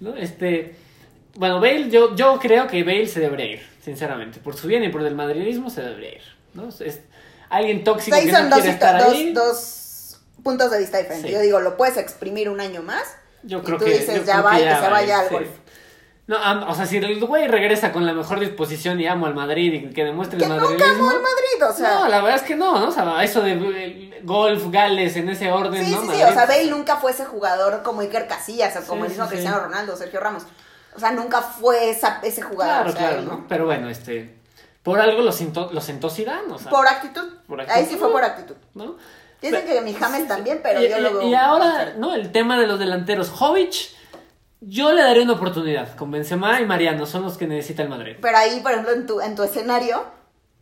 [0.00, 0.14] ¿no?
[0.14, 0.76] Este,
[1.36, 4.40] bueno, Bale, yo, yo creo que Bale se debería ir, sinceramente.
[4.40, 6.22] Por su bien y por el madridismo se debería ir.
[6.52, 6.68] ¿no?
[6.80, 7.00] Es
[7.48, 9.32] alguien tóxico que no dos, quiere hito- estar dos, ahí.
[9.32, 11.30] dos puntos de vista diferentes.
[11.30, 11.34] Sí.
[11.34, 13.16] Yo digo, lo puedes exprimir un año más.
[13.46, 15.18] Yo y creo tú que dices, yo ya creo va y que se va, vaya
[15.20, 15.34] al sí.
[15.34, 15.48] golf.
[16.28, 16.36] No,
[16.68, 19.94] o sea, si el güey regresa con la mejor disposición y amo al Madrid y
[19.94, 20.92] que demuestre Que el nunca madridismo.
[20.94, 21.94] amó el Madrid, o sea.
[21.94, 22.88] no, la verdad es que no, ¿no?
[22.88, 26.00] O sea, eso de eh, golf, Gales, en ese orden, sí, ¿no?
[26.00, 26.06] sí, sí.
[26.08, 26.24] Madrid.
[26.28, 29.24] O sea, Bale nunca fue ese jugador como Iker Casillas o como Sí, el mismo
[29.26, 29.34] sí, sí.
[29.36, 30.42] Cristiano Ronaldo Sergio Ramos.
[30.96, 32.74] O sea, nunca fue esa, ese jugador.
[32.74, 33.44] Claro, o sea, claro, él ¿no?
[33.48, 34.34] Pero bueno, este.
[34.82, 36.70] Por algo lo sentó, lo sentó Zidane, o sea.
[36.72, 37.28] Por actitud.
[37.46, 37.88] Por Ahí actitud.
[37.90, 38.56] sí fue por actitud.
[38.74, 38.96] ¿no?
[39.42, 41.28] Dicen Pero- que mi James también, pero y, yo lo veo.
[41.28, 42.14] y ahora, ¿no?
[42.14, 43.30] El tema de los delanteros.
[43.30, 43.74] Jovic,
[44.60, 45.94] yo le daría una oportunidad.
[45.96, 48.16] Con Benzema y Mariano son los que necesita el Madrid.
[48.20, 50.04] Pero ahí, por ejemplo, en tu, en tu escenario,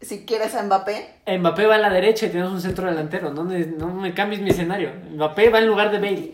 [0.01, 3.31] si quieres a Mbappé, Mbappé va a la derecha y tenemos un centro delantero.
[3.31, 4.91] No, me- no me cambies mi escenario.
[5.13, 6.33] Mbappé va en lugar de Bale.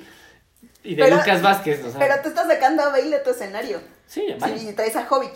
[0.83, 1.99] Y de Pero- Lucas Vázquez, o sea.
[2.01, 3.81] pero tú estás sacando a Bale de tu escenario.
[4.07, 4.59] sí, vale.
[4.59, 5.35] Si traes a Jovic.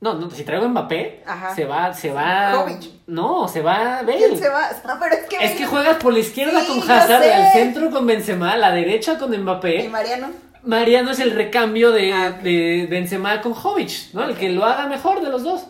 [0.00, 1.54] No, no, si traigo a Mbappé, Ajá.
[1.54, 2.52] se va, se va.
[2.54, 2.88] Jovic.
[3.08, 4.16] No, se va Bale.
[4.18, 4.70] ¿Quién se va?
[4.86, 5.36] No, pero es que.
[5.36, 8.56] Es Bale- que juegas por la izquierda Sí, con Hazard, al centro con Benzema, a
[8.56, 9.88] la derecha con ¿Y Mbappé.
[9.88, 10.28] Mariano?
[10.62, 14.24] Mariano es el recambio de, Ah, de Benzema con Jovic, ¿no?
[14.24, 15.66] El que lo haga mejor de los dos.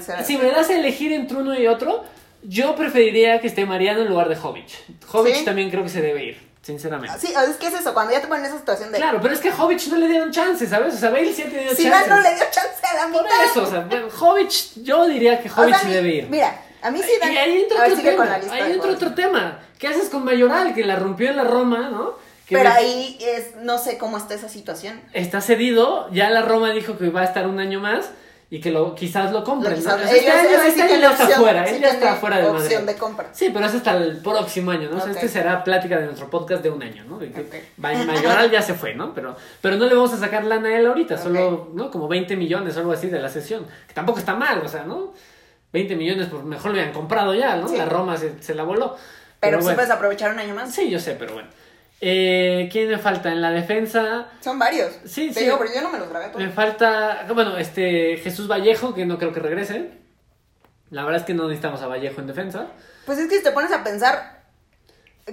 [0.00, 0.22] Será.
[0.22, 2.04] Si me das a elegir entre uno y otro,
[2.42, 4.68] yo preferiría que esté Mariano en lugar de Jovic.
[5.06, 5.44] Jovic ¿Sí?
[5.46, 7.16] también creo que se debe ir, sinceramente.
[7.20, 8.98] Sí, es que es eso, cuando ya te ponen en esa situación de.
[8.98, 10.94] Claro, pero es que Jovic no le dieron chance, ¿sabes?
[10.94, 12.08] O sea, Bale sí ha tenido Si chances.
[12.08, 13.44] no le dio chance a la Por mitad.
[13.44, 14.52] eso, o sea, Jovic,
[14.82, 16.26] yo diría que O Jovic sea, debe ir.
[16.28, 17.32] Mira, a mí sí dan.
[17.32, 18.34] Y ahí entra otro tema.
[18.50, 19.60] ahí entra otro tema.
[19.78, 22.14] ¿Qué haces con Mayoral, que la rompió en la Roma, ¿no?
[22.48, 25.00] Que Pero me- ahí es, no sé cómo está esa situación.
[25.12, 28.06] está cedido, ya la Roma dijo que va a estar un año más
[28.48, 29.72] y que lo, quizás lo compren.
[29.72, 29.96] Lo ¿no?
[29.96, 32.14] quizás- este ellos- año, sí este año tienen ya está fuera, sí él ya está
[32.14, 32.62] fuera de Madrid.
[32.62, 33.28] opción de compra.
[33.32, 34.98] Sí, pero es hasta el próximo año, ¿no?
[34.98, 37.18] O sea, este será plática de nuestro podcast de un año, ¿no?
[37.18, 39.12] De que Mayoral ya se fue, ¿no?
[39.14, 41.90] Pero, pero no le vamos a sacar lana a él ahorita, solo, ¿no?
[41.90, 43.66] Como 20 millones o algo así de la sesión.
[43.88, 45.12] Que tampoco está mal, o sea, ¿no?
[45.72, 47.68] 20 millones, pues mejor lo habían comprado ya, ¿no?
[47.68, 47.76] Sí.
[47.76, 48.96] La Roma se, se la voló.
[49.40, 50.72] Pero, Pero sí puedes aprovechar un año más.
[50.74, 51.48] Sí, yo sé, pero bueno.
[52.00, 53.32] Eh, ¿Quién me falta?
[53.32, 54.92] En la defensa Son varios.
[55.06, 55.44] Sí, Te sí.
[55.44, 56.42] digo, pero yo no me los grabé todos.
[56.42, 59.90] me falta, bueno, este Jesús Vallejo, que no creo que regrese.
[60.90, 62.66] La verdad es que no necesitamos a Vallejo en defensa.
[63.06, 64.42] Pues es que si te pones a pensar,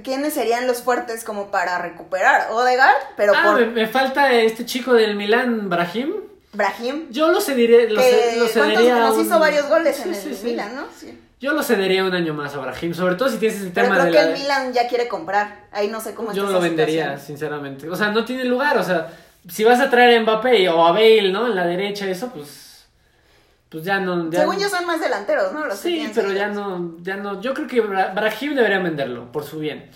[0.03, 2.49] ¿quiénes serían los fuertes como para recuperar?
[2.51, 6.13] Odegaard, pero ah, por me, me falta este chico del Milán, Brahim.
[6.53, 7.07] Brahim.
[7.09, 10.03] Yo lo cedería, lo, que ce- lo ¿cuántos- cedería nos un- hizo varios goles Sí,
[10.03, 10.55] en el sí.
[10.75, 10.87] ¿no?
[10.97, 11.19] Sí.
[11.43, 13.95] Yo lo cedería un año más a Brahim, sobre todo si tienes el Pero tema
[13.99, 14.29] creo de que la...
[14.29, 15.65] el Milan ya quiere comprar.
[15.73, 17.27] Ahí no sé cómo Yo esa lo vendería, situación.
[17.27, 17.89] sinceramente.
[17.89, 19.09] O sea, no tiene lugar, o sea,
[19.49, 21.45] si vas a traer a Mbappé o a Bale, ¿no?
[21.47, 22.85] En la derecha, eso, pues...
[23.67, 24.29] Pues ya no...
[24.31, 25.65] ya- Según yo son más delanteros, ¿no?
[25.65, 27.41] Los Sí, pero ya no, ya no.
[27.41, 29.89] Yo creo que Bra- Brahim debería venderlo, por su bien.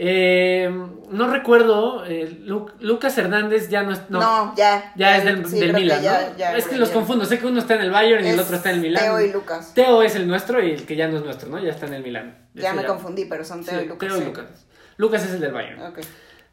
[0.00, 0.70] Eh,
[1.10, 4.08] no recuerdo, eh, Lu- Lucas Hernández ya no es.
[4.10, 4.92] No, No, ya.
[4.94, 6.36] ya es del, sí, del que Milan, ya- ¿no?
[6.36, 7.24] ya es que lo los confundo.
[7.24, 9.02] Sé que uno está en el Bayern y el otro está en el Milan.
[9.02, 9.74] Teo y Lucas.
[9.74, 11.58] Teo es el nuestro y el que ya no es nuestro, ¿no?
[11.58, 12.38] Ya está en el Milan.
[12.54, 14.08] Ya Ese me confundí, pero son Teo Sí, y Lucas.
[14.08, 14.24] Teo y sí.
[14.26, 14.66] Lucas.
[14.98, 15.80] Lucas es el del Bayern.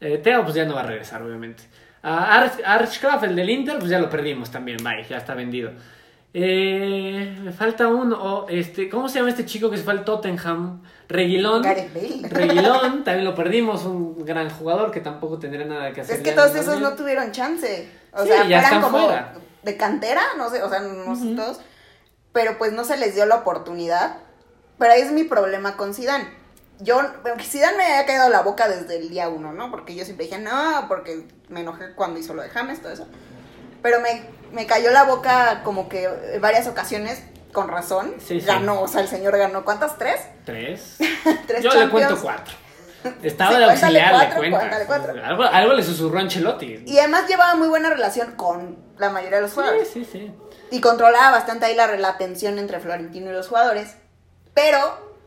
[0.02, 1.64] Eh, Teo, pues ya no va a regresar, obviamente.
[2.02, 5.72] A Arch- Archcraft, el del Inter, pues ya lo perdimos también, bye, ya está vendido.
[6.38, 10.04] Eh, me falta uno, oh, este, ¿cómo se llama este chico que se fue al
[10.04, 10.82] Tottenham?
[11.08, 11.64] Reguilón.
[11.64, 16.18] Reguilón, también lo perdimos, un gran jugador que tampoco tendría nada que hacer.
[16.18, 17.90] Es que todos esos no tuvieron chance.
[18.12, 19.34] O Sí, sea, ya eran están como fuera.
[19.64, 21.36] de cantera, no sé, o sea, no sé Ujú.
[21.38, 21.62] todos.
[22.34, 24.18] Pero pues no se les dio la oportunidad.
[24.78, 26.28] Pero ahí es mi problema con Zidane.
[26.82, 27.00] Yo,
[27.42, 29.72] Zidane me había caído la boca desde el día uno, ¿no?
[29.72, 33.08] Porque yo siempre dije, no, porque me enojé cuando hizo lo de James, todo eso.
[33.86, 37.22] Pero me, me cayó la boca como que en varias ocasiones,
[37.54, 38.16] con razón.
[38.18, 38.48] Sí, sí.
[38.48, 40.00] Ganó, o sea, el señor ganó, ¿cuántas?
[40.00, 40.22] ¿Tres?
[40.44, 40.98] Tres.
[41.48, 42.56] Tres Yo le cuento cuatro.
[43.22, 45.14] Estaba Sí, de auxiliar, cuatro, le cuatro.
[45.24, 46.84] Algo, algo le susurró a Ancelotti.
[46.88, 49.88] Y además llevaba muy buena relación con la mayoría de los jugadores.
[49.88, 50.34] Sí, sí, sí.
[50.72, 53.98] Y controlaba bastante ahí la, la tensión entre Florentino y los jugadores.
[54.56, 54.80] Pero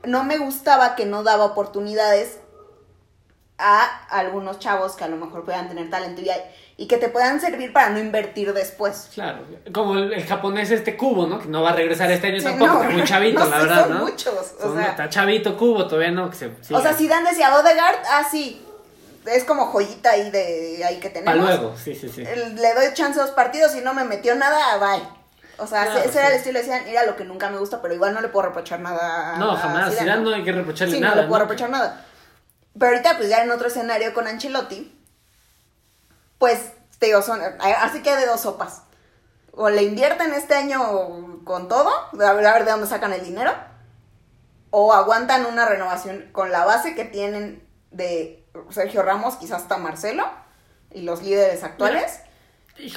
[0.03, 2.40] no me gustaba que no daba oportunidades
[3.59, 6.29] a algunos chavos que a lo mejor puedan tener talento y,
[6.81, 9.11] y que te puedan servir para no invertir después.
[9.12, 9.41] Claro,
[9.75, 11.41] como el, el japonés este Cubo, ¿no?
[11.41, 13.59] Que no va a regresar este año Sí, tampoco, no, porque muy chavito, no la
[13.59, 14.05] verdad, son ¿no?
[14.05, 14.91] muchos, o Son- sea.
[14.91, 18.64] está chavito Cubo, todavía no, que se O sea, si Dan decía Odegaard, ah, sí,
[19.27, 21.35] es como joyita ahí de ahí que tenemos.
[21.45, 22.23] Para luego, sí, sí, sí.
[22.25, 25.03] Le doy chance a dos partidos y no me metió nada, bye.
[25.59, 27.93] O sea, Claro, ese era el estilo, decían, era lo que nunca me gusta, pero
[27.93, 31.01] igual no le puedo reprochar nada a No, jamás, Zidane, no hay que reprocharle Sí,
[31.01, 31.17] nada.
[31.17, 32.05] no le puedo reprochar nada.
[32.79, 34.95] Pero ahorita, pues ya en otro escenario con Ancelotti,
[36.38, 38.83] pues, te digo, son, así que de dos sopas.
[39.53, 43.24] O le invierten este año con todo, a ver, a ver de dónde sacan el
[43.24, 43.53] dinero,
[44.70, 50.29] o aguantan una renovación con la base que tienen de Sergio Ramos, quizás hasta Marcelo,
[50.92, 52.20] y los líderes actuales.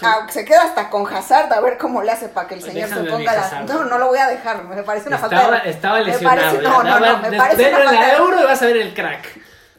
[0.03, 2.87] Ah, se queda hasta con Hazard a ver cómo le hace para que el señor
[2.87, 3.61] se Déjame mi ponga la...
[3.63, 5.69] No, no lo voy a dejar, me parece una estaba, falta de...
[5.71, 6.37] estaba me lesionado.
[6.39, 8.77] parece- ya, no, no, no, me parece una falta de- euro y vas a ver
[8.77, 9.27] el crack.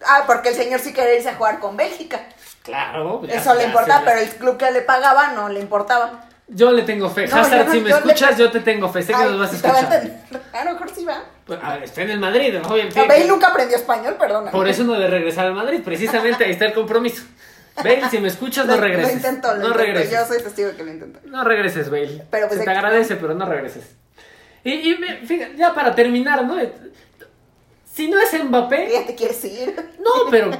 [0.05, 2.19] Ah, porque el señor sí quería irse a jugar con Bélgica.
[2.63, 3.23] Claro.
[3.27, 6.27] ya- Eso le ya importaba, se- pero el club que le pagaba no le importaba.
[6.49, 7.27] Yo le tengo fe.
[7.29, 9.03] No, Hazard, no- si me yo le- escuchas, yo te tengo fe.
[9.03, 10.13] Sé que Ay, nos vas a escuchar.
[10.53, 11.23] A lo mejor sí va.
[11.47, 13.01] Pues, a ver, está en el Madrid, obviamente.
[13.07, 14.51] Bale nunca aprendió español, perdona.
[14.51, 15.81] Por eso no debe regresar al Madrid.
[15.85, 17.23] Precisamente ahí está el compromiso.
[17.77, 19.13] Bale, si me escuchas, no regreses.
[19.13, 19.79] Lo intento, lo no intento.
[19.79, 20.11] regreses.
[20.13, 21.21] Yo soy testigo de que lo intento.
[21.25, 22.27] No regreses, Bale.
[22.31, 23.85] Pero, pues, Se te aquí- agradece, pero no regreses.
[24.63, 24.95] Y, y
[25.27, 26.57] fíjate, ya para terminar, ¿no?
[27.93, 29.75] Si no es Mbappé, Ya te quieres ir.
[30.01, 30.51] no, pero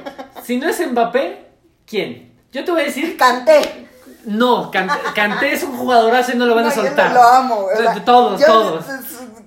[0.43, 1.45] si no es Mbappé,
[1.87, 2.31] ¿quién?
[2.51, 3.87] Yo te voy a decir, Canté.
[4.25, 7.11] no, Kanté es un jugadorazo y no lo van a No, yo soltar.
[7.11, 7.65] Lo amo.
[7.73, 8.85] o sea, todos, yo- todos.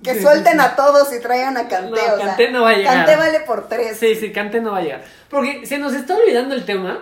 [0.03, 1.89] Que Sí, suelten a todos y traigan a Canté.
[2.07, 2.95] No, o sea, Kanté no va a llegar.
[2.97, 3.97] Canté vale por tres.
[3.97, 5.03] Sí, sí, Kanté no va a llegar.
[5.29, 6.99] Porque se nos está olvidando el tema.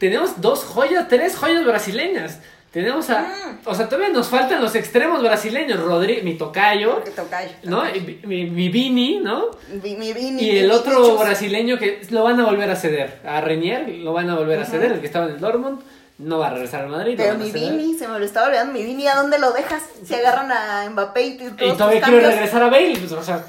[0.00, 2.38] Tenemos dos joyas, tres joyas brasileñas.
[2.72, 3.20] Tenemos a.
[3.22, 3.58] Mm.
[3.64, 5.80] O sea, todavía nos faltan los extremos brasileños.
[5.80, 7.50] Rodri, mi tocayo, tocayo.
[7.64, 7.82] ¿no?
[7.88, 9.46] Y mi, mi Vini, ¿no?
[9.82, 13.20] Mi, mi Vini, Y el otro brasileño que lo van a volver a ceder.
[13.26, 14.70] A Renier lo van a volver a Ujú.
[14.72, 15.80] ceder, el que estaba en el Dortmund.
[16.18, 17.14] No va a regresar al Madrid.
[17.16, 17.50] Pero a mi.
[17.50, 18.72] Vini, se me lo estaba olvidando.
[18.72, 19.82] Mi Vini, ¿a dónde lo dejas?
[20.04, 22.98] Si agarran a Mbappé y todos Y todavía quiero regresar a Bale.
[22.98, 23.44] pues, o sea,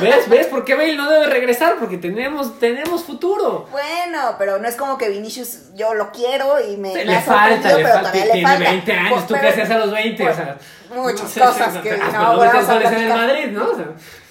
[0.00, 0.28] ¿ves?
[0.28, 1.76] ¿Ves por qué Bale no debe regresar?
[1.78, 3.68] Porque tenemos, tenemos futuro.
[3.70, 7.16] Bueno, pero no es como que Vinicius yo lo quiero y me, Sí, me le
[7.16, 8.00] ha falta, le pero falta.
[8.00, 8.70] todavía le Tiene falta.
[8.70, 9.12] 20 años.
[9.12, 10.22] Pues, ¿Tú qué hacías a los 20?
[10.22, 10.58] O pues, sea,
[10.94, 13.08] muchas no cosas sí, que no, no vamos a goles en el.
[13.08, 13.70] Madrid, ¿no?
[13.70, 13.86] O sea,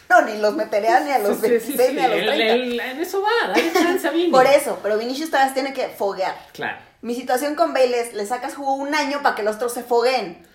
[0.10, 2.26] No, ni los metería ni a los sí, sí, 26 sí, ni a los él-
[2.26, 2.54] 30.
[2.54, 4.32] él- en eso va, dale chance a Vini.
[4.32, 6.36] Por eso, pero Vinicius todavía tiene que foguear.
[6.54, 6.78] Claro.
[7.02, 9.84] Mi situación con Bale es, le sacas jugo un año para que los otros se
[9.84, 10.46] fogueen.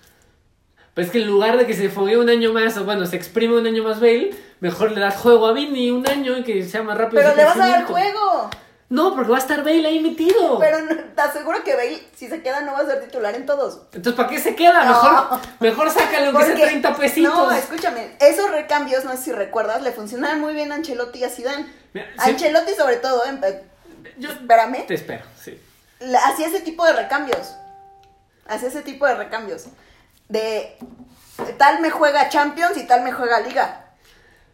[0.98, 3.56] Pues que en lugar de que se foguee un año más, o bueno, se exprime
[3.56, 6.82] un año más Bale, mejor le das juego a Vini un año y que sea
[6.82, 7.22] más rápido.
[7.22, 8.50] Pero le vas a dar juego.
[8.88, 10.58] No, porque va a estar Bale ahí metido.
[10.58, 13.46] Pero no, te aseguro que Bale, si se queda, no va a ser titular en
[13.46, 13.82] todos.
[13.92, 14.86] Entonces, ¿para qué se queda?
[14.86, 14.90] No.
[14.90, 17.32] Mejor, mejor sácale aunque sea Porque- 30 pesitos.
[17.32, 21.22] No, escúchame, esos recambios, no sé si recuerdas, le funcionaban muy bien a Ancelotti y
[21.22, 21.64] a Zidane.
[21.92, 22.30] Mira, sí.
[22.30, 23.62] Ancelotti sobre todo, eh,
[24.18, 25.60] Yo espérame, te espero, sí.
[26.24, 27.54] hacía ese tipo de recambios.
[28.48, 29.66] Hacía ese tipo de recambios.
[30.28, 30.76] De
[31.56, 33.84] tal me juega Champions y tal me juega Liga.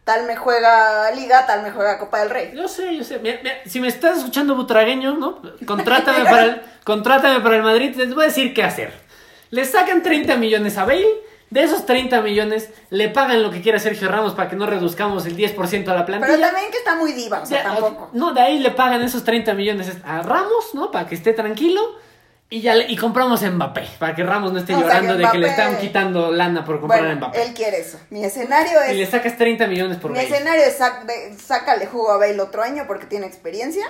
[0.05, 2.53] Tal me juega Liga, tal me juega Copa del Rey.
[2.55, 3.19] Yo sé, yo sé.
[3.21, 5.41] Mira, mira, si me estás escuchando butragueño, ¿no?
[5.67, 8.93] Contrátame para el, contrátame para el Madrid, les voy a decir qué hacer.
[9.51, 13.79] Le sacan 30 millones a Bale, de esos 30 millones le pagan lo que quiera
[13.79, 16.35] Sergio Ramos para que no reduzcamos el 10% a la plantilla.
[16.35, 18.11] Pero también que está muy diva, o sea, tampoco.
[18.13, 20.91] No, de ahí le pagan esos 30 millones a Ramos, ¿no?
[20.91, 21.81] Para que esté tranquilo.
[22.51, 25.27] Y ya le- y compramos a Mbappé, para que Ramos no esté O llorando de
[25.29, 27.43] que le están quitando lana por comprar a Bueno, Mbappé.
[27.43, 27.99] él quiere eso.
[28.11, 29.11] Mi escenario Y le es.
[29.11, 30.29] sacas 30 millones por Mi Bale.
[30.29, 33.85] escenario es sac- de- sácale jugo a Bale otro año porque tiene experiencia.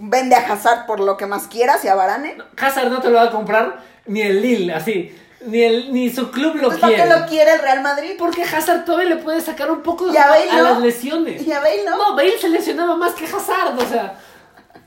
[0.00, 2.36] Vende a Hazard por lo que más quieras y a Varane.
[2.60, 5.16] Hazard no te lo va a comprar ni el Lille, así.
[5.46, 7.08] Ni, el, ni su club lo Entonces, ¿para quiere.
[7.10, 8.10] qué lo quiere el Real Madrid?
[8.18, 10.62] Porque Hazard todavía le puede sacar un poco Y a Bale no.
[10.62, 11.46] las lesiones.
[11.46, 11.96] Y a Bale no.
[11.96, 14.18] No, Bale se lesionaba más que Hazard, o sea.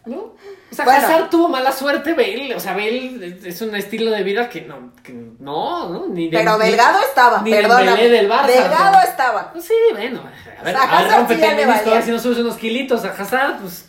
[0.06, 0.18] ¿No?
[0.18, 0.36] O
[0.76, 1.06] sea, Bueno.
[1.06, 2.56] Hazard tuvo mala suerte, Bale.
[2.56, 6.08] O sea, Bale es un estilo de vida que no, que no, ¿no?
[6.08, 7.52] Ni de- Pero ni- Delgado estaba, ni.
[7.52, 8.48] Dembélé del Barça.
[8.48, 9.04] Delgado o sea.
[9.04, 9.52] estaba.
[9.52, 10.22] Pues sí, bueno.
[10.60, 12.02] A ver, O sea, a ver, rómpete sí valía.
[12.02, 13.86] si no subes unos kilitos a Hazard, pues.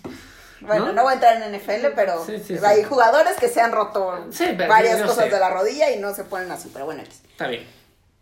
[0.60, 0.92] Bueno, ¿No?
[0.92, 1.02] ¿no?
[1.02, 4.28] voy a entrar en NFL, pero Sí, sí, hay jugadores que se han roto
[4.68, 5.30] varias cosas sé.
[5.30, 7.02] de la rodilla y no se ponen así, pero bueno.
[7.02, 7.66] Está bien.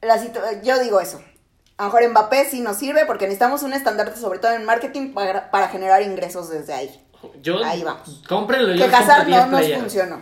[0.00, 0.16] La
[0.62, 1.20] yo digo eso.
[1.76, 5.12] A lo mejor Mbappé sí nos sirve porque necesitamos un estandarte, sobre todo en marketing,
[5.12, 7.07] para, para generar ingresos desde ahí.
[7.43, 8.23] Yo, Ahí vamos.
[8.29, 10.21] Cómprenlo, Que yo Hazard 10 no nos funcionó.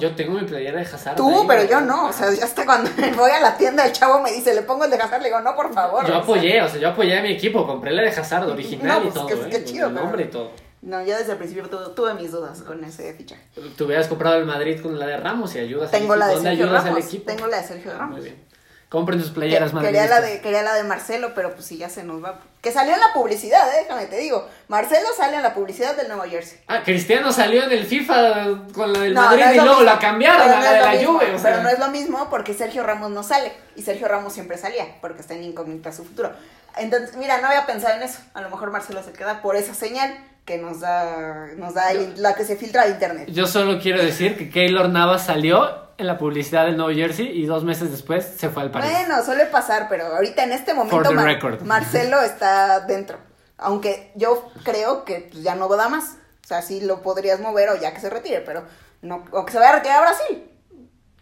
[0.00, 1.14] Yo tengo mi playera de Hazard.
[1.16, 2.08] Tú, pero yo no.
[2.08, 4.84] O sea, ya hasta cuando voy a la tienda, el chavo me dice, le pongo
[4.84, 6.04] el de Hazard, le digo, no, por favor.
[6.06, 8.98] Yo apoyé, o sea, yo apoyé a mi equipo, compré la de Hazard original No,
[8.98, 9.48] y pues, todo, qué- ¿eh?
[9.50, 10.50] qué chido, el pero- nombre y todo.
[10.82, 13.42] No, yo desde el principio tu- tuve mis dudas con ese fichaje.
[13.76, 16.44] Tú hubieras comprado el Madrid con la de Ramos y ayudas Tengo la de equipo.
[16.44, 16.90] ¿Dónde Sergio Ramos.
[16.90, 17.24] al equipo?
[17.26, 18.10] Tengo la de Sergio Ramos.
[18.16, 18.44] Muy bien.
[18.88, 21.90] Compren sus playeras Que- quería, la de, quería la de Marcelo, pero pues sí, ya
[21.90, 22.40] se nos va.
[22.62, 24.48] Que salió en la publicidad, eh, déjame te digo.
[24.68, 26.58] Marcelo sale en la publicidad del Nuevo Jersey.
[26.68, 29.84] Ah, Cristiano salió en el FIFA con la del No, Madrid no y luego mismo.
[29.84, 31.34] la cambiaron a la de la mismo, Juve.
[31.34, 33.52] O sea, Pero no es lo mismo porque Sergio Ramos no sale.
[33.76, 36.32] Y Sergio Ramos siempre salía, porque está en incógnita su futuro.
[36.76, 38.20] Entonces, mira, no había pensado en eso.
[38.32, 42.22] A lo mejor Marcelo se queda por esa señal que nos da, nos da el-
[42.22, 43.28] la que se filtra de internet.
[43.30, 47.44] Yo solo quiero decir que Keylor Navas salió en la publicidad del Nuevo Jersey y
[47.46, 48.90] dos meses después se fue al París.
[48.90, 51.62] Bueno, suele pasar, pero ahorita en este momento Mar-.
[51.64, 53.18] Marcelo está dentro.
[53.58, 56.16] Aunque yo creo que ya no da más.
[56.44, 58.64] O sea, sí lo podrías mover o ya que se retire, pero
[59.02, 60.44] no, o que se vaya a retirar a Brasil.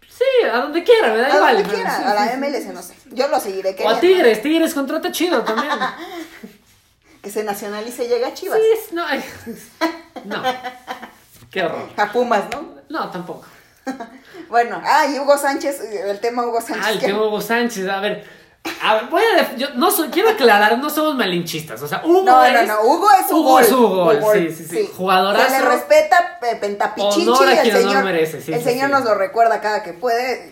[0.07, 1.53] Sí, a donde quiera, me da A igual.
[1.55, 2.37] donde pero quiera, sí, a la.
[2.37, 2.95] MLS, no sé.
[3.11, 3.99] Yo lo seguiré O a queriendo.
[3.99, 5.73] Tigres, Tigres contrata chido también.
[7.21, 8.57] Que se nacionalice y llegue a Chivas.
[8.57, 9.03] Sí, no,
[10.25, 10.43] no.
[11.51, 11.89] Qué horror.
[11.97, 12.75] A Pumas, ¿no?
[12.89, 13.45] No, tampoco.
[14.49, 16.83] Bueno, ah, y Hugo Sánchez, eh, el tema Hugo Sánchez.
[16.85, 18.23] Ah, el que- tema Hugo Sánchez, a ver.
[18.81, 21.81] A ver, voy a yo no soy, quiero aclarar, no somos malinchistas.
[21.81, 22.53] O sea, Hugo No, es.
[22.67, 23.39] no, no, Hugo es Hugo.
[23.41, 24.89] Hugo es Hugo, sí, sí, sí.
[24.95, 25.49] Jugadorazo.
[25.53, 27.27] Se le respeta eh, Pentapichichi.
[27.27, 28.91] Honor a el quien honor señor, merece, sí, el sí, señor sí.
[28.93, 30.49] nos lo recuerda cada que puede.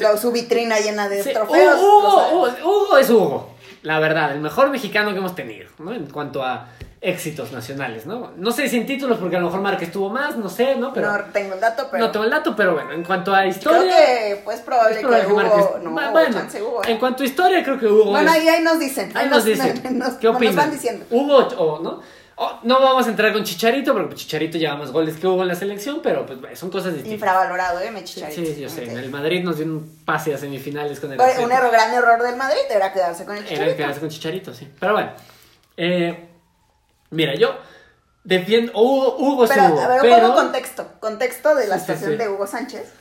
[0.00, 1.78] Lo- su vitrina llena de trofeos.
[1.80, 2.28] Hugo.
[2.32, 3.54] Hugo, Hugo es Hugo.
[3.82, 5.92] La verdad, el mejor mexicano que hemos tenido, ¿no?
[5.92, 6.68] En cuanto a
[7.00, 8.32] éxitos nacionales, ¿no?
[8.36, 10.92] No sé sin títulos porque a lo mejor Márquez tuvo más, no sé, ¿no?
[10.92, 12.04] Pero no tengo el dato, pero.
[12.04, 13.96] no tengo el dato, pero bueno, en cuanto a creo historia.
[13.96, 15.84] que pues probable, es probable que que.
[15.84, 16.90] No, Hugo, bueno, chance Hugo, ¿eh?
[16.90, 18.10] en cuanto a historia, creo que Hugo.
[18.10, 19.16] Bueno, ahí, ahí nos dicen.
[19.16, 19.80] Ahí nos dicen.
[19.98, 20.56] nos- ¿Qué nos opinan?
[20.56, 21.04] van diciendo.
[21.10, 22.00] Hugo o no.
[22.40, 25.48] O, no vamos a entrar con Chicharito porque Chicharito lleva más goles que Hugo en
[25.48, 27.14] la selección, pero pues son cosas distintas.
[27.14, 27.90] Infravalorado, ¿eh?
[27.90, 28.40] Me chicharito.
[28.44, 28.82] sí, yo sé.
[28.84, 28.88] Ok.
[28.90, 32.22] En el Madrid nos dio un pase a semifinales con el un error, gran error
[32.22, 33.70] del Madrid era quedarse con el Era chicharito.
[33.72, 34.68] el quedarse con Chicharito, sí.
[34.78, 35.10] Pero bueno.
[35.76, 36.27] eh,
[37.10, 37.56] mira, yo
[38.24, 38.72] defiendo.
[38.74, 39.80] Hugo, Hugo es Pero, Hugo.
[39.80, 40.92] a ver, un pero- poco contexto.
[41.00, 42.16] Contexto de la Sí, situación sí.
[42.18, 42.92] de Hugo Sánchez.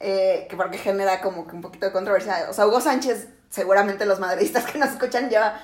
[0.00, 2.48] eh, que porque genera como que un poquito de controversia.
[2.50, 5.58] O sea, Hugo Sánchez, seguramente los madridistas que nos escuchan, lleva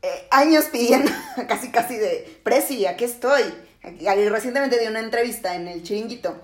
[0.00, 1.10] eh, años pidiendo,
[1.48, 3.42] casi casi de, Presi, aquí estoy.
[4.00, 6.40] Y recientemente dio una entrevista en el Chiringuito,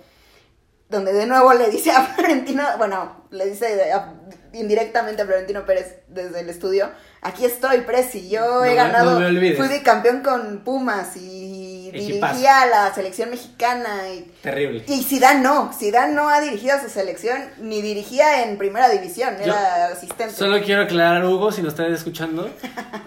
[0.94, 4.14] donde de nuevo le dice a Florentino, bueno, le dice a-
[4.52, 6.88] indirectamente a Florentino Pérez desde el estudio,
[7.22, 12.34] aquí estoy, Presi, yo No he ganado, no fui bicampeón con Pumas y Equipazo.
[12.34, 14.84] dirigía a la selección mexicana y Terrible.
[14.86, 19.34] y Zidane no, Zidane no ha dirigido a su selección ni dirigía en primera división,
[19.38, 20.34] Yo era asistente.
[20.34, 22.48] Solo quiero aclarar, Hugo, si nos estás escuchando.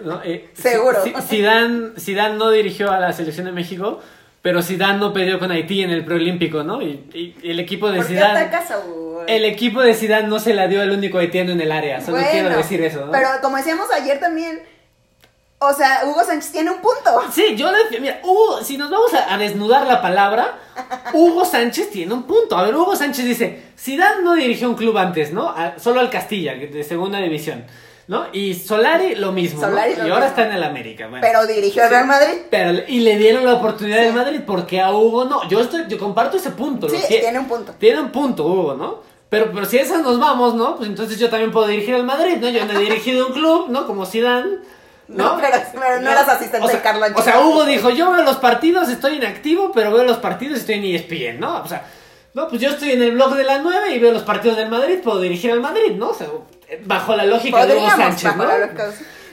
[0.04, 0.22] ¿no?
[0.24, 0.98] Eh, Seguro.
[1.26, 4.00] Zidane, Zidane no dirigió a la selección de México,
[4.42, 6.80] pero Zidane no perdió con Haití en el preolímpico, ¿no?
[6.82, 8.40] Y, y el equipo de ¿Por qué Zidane...
[8.40, 8.72] atacas?
[9.26, 12.00] El equipo de Zidane no se la dio al único haitiano en el área.
[12.00, 13.12] Solo Bueno, quiero decir eso, ¿no?
[13.12, 14.62] Pero como decíamos ayer también,
[15.58, 17.20] o sea, Hugo Sánchez tiene un punto.
[17.32, 18.00] Sí, yo le...
[18.00, 20.56] Mira, Hugo, si nos vamos a, a desnudar la palabra,
[21.12, 22.56] Hugo Sánchez tiene un punto.
[22.56, 25.48] A ver, Hugo Sánchez dice, Zidane no dirigió un club antes, ¿no?
[25.48, 27.64] A- solo al Castilla, de segunda división,
[28.08, 28.26] ¿no?
[28.32, 29.68] Y Solari lo mismo, ¿no?
[29.68, 30.24] Solari Y ahora mismo.
[30.26, 31.06] está en el América.
[31.08, 31.24] bueno.
[31.26, 32.38] Pero dirigió al Real Madrid.
[32.50, 34.04] Pero, y le dieron la oportunidad Sí.
[34.04, 35.48] del Madrid, porque a Hugo no.
[35.48, 36.88] Yo estoy, yo comparto ese punto.
[36.88, 37.72] Sí, que- tiene un punto.
[37.78, 39.02] Tiene un punto, Hugo, ¿no?
[39.28, 40.76] Pero, pero si a esas nos vamos, ¿no?
[40.76, 42.48] Pues entonces yo también puedo dirigir al Madrid, ¿no?
[42.48, 43.86] Yo no he dirigido un club, ¿no?
[43.86, 44.56] Como Zidane.
[45.08, 45.36] ¿no?
[45.36, 47.40] No, pero- pero no eras asistente o sea, de Carlo O sea.
[47.40, 50.84] Hugo dijo, yo veo los partidos, estoy inactivo, pero veo los partidos y estoy en
[50.84, 51.62] ESPN, ¿no?
[51.62, 51.86] O sea,
[52.34, 54.68] no, pues yo estoy en el blog de la 9 y veo los partidos del
[54.68, 56.10] Madrid, puedo dirigir al Madrid, ¿no?
[56.10, 56.26] O sea,
[56.84, 58.44] bajo la lógica de Hugo Sánchez, ¿no?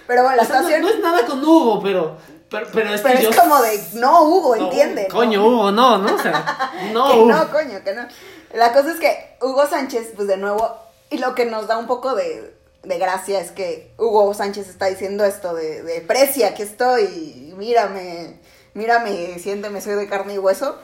[0.07, 0.81] Pero bueno, la O sea, no, situación...
[0.81, 2.17] no es nada con Hugo, pero...
[2.49, 5.07] Pero, pero es, pero que es yo- como de, no, Hugo, no, entiende.
[5.07, 5.47] Coño, ¿no?
[5.47, 6.15] Hugo, no, ¿no?
[6.15, 8.07] O sea, no, que no, coño, que no.
[8.53, 10.77] La cosa es que Hugo Sánchez, pues de nuevo,
[11.09, 14.85] y lo que nos da un poco de, de gracia es que Hugo Sánchez está
[14.85, 18.39] diciendo esto de, de precia, aquí estoy, mírame,
[18.75, 20.77] mírame, siénteme, soy de carne y hueso.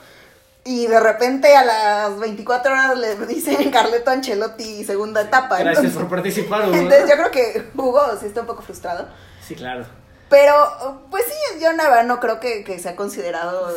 [0.63, 5.57] Y de repente a las 24 horas le dicen Carleto Ancelotti segunda etapa.
[5.57, 6.71] Gracias entonces, por participar, Hugo.
[6.71, 6.77] ¿no?
[6.77, 9.07] entonces yo creo que Hugo sí está un poco frustrado.
[9.45, 9.85] Sí, claro.
[10.29, 13.69] Pero, pues sí, yo la verdad no creo que, que sea considerado...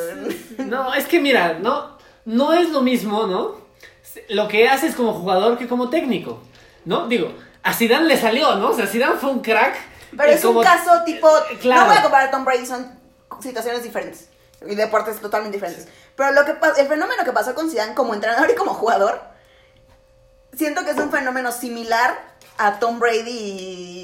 [0.59, 3.57] No, es que mira, no, no es lo mismo, ¿no?
[4.29, 6.41] Lo que haces como jugador que como técnico,
[6.85, 7.09] ¿no?
[7.09, 7.33] Digo,
[7.65, 8.69] a Zidane le salió, ¿no?
[8.69, 9.75] O sea, Zidane fue un crack.
[10.17, 11.29] Pero es como- un caso tipo.
[11.61, 11.81] Claro.
[11.81, 12.89] No voy a comparar a Tom Brady, son
[13.41, 14.29] situaciones diferentes.
[14.69, 15.89] Y deportes totalmente diferentes.
[16.17, 19.21] Pero lo que el fenómeno que pasó con Zidane como entrenador y como jugador,
[20.57, 22.17] siento que es un fenómeno similar
[22.57, 23.31] a Tom Brady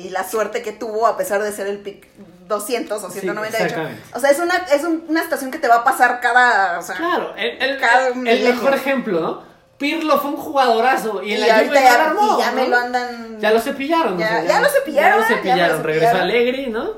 [0.06, 2.08] y la suerte que tuvo a pesar de ser el pick
[2.48, 3.56] 200 o 198.
[3.64, 4.02] exactamente.
[4.12, 6.78] o sea, es una, es un- una situación que te va a pasar cada.
[6.80, 8.54] O sea, Claro, el, el- Cada el milenio.
[8.54, 9.50] mejor ejemplo, ¿no?
[9.78, 12.42] Pirlo fue un jugadorazo y en Y la ahorita Juve ya- ya, la armó, y
[12.42, 14.18] ya me lo andan- Ya lo cepillaron.
[14.18, 15.26] Ya- ya lo cepillaron, Ya lo ¿eh?
[15.30, 15.76] Ya cepillaron.
[15.78, 16.20] lo Regresó cepillaron.
[16.30, 16.90] Alegri, ¿no?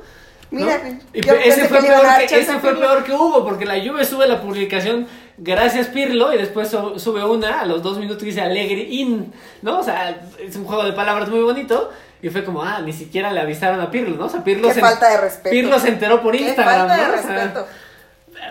[0.52, 0.80] Mira,
[1.12, 4.40] Y ese fue, peor que, ese fue peor que Hugo, porque la Juve sube la
[4.40, 9.00] publicación gracias Pirlo y después su- sube una a los dos minutos que dice Alegri
[9.00, 9.32] in,
[9.62, 9.80] ¿no?
[9.80, 11.90] O sea, es un juego de palabras muy bonito
[12.20, 14.26] y fue como, ah, ni siquiera le avisaron a Pirlo, ¿no?
[14.26, 15.50] O sea, Pirlo Qué se, falta de respeto.
[15.50, 17.02] Pirlo se enteró por Qué Instagram, de ¿no?
[17.02, 17.66] O sea, respeto.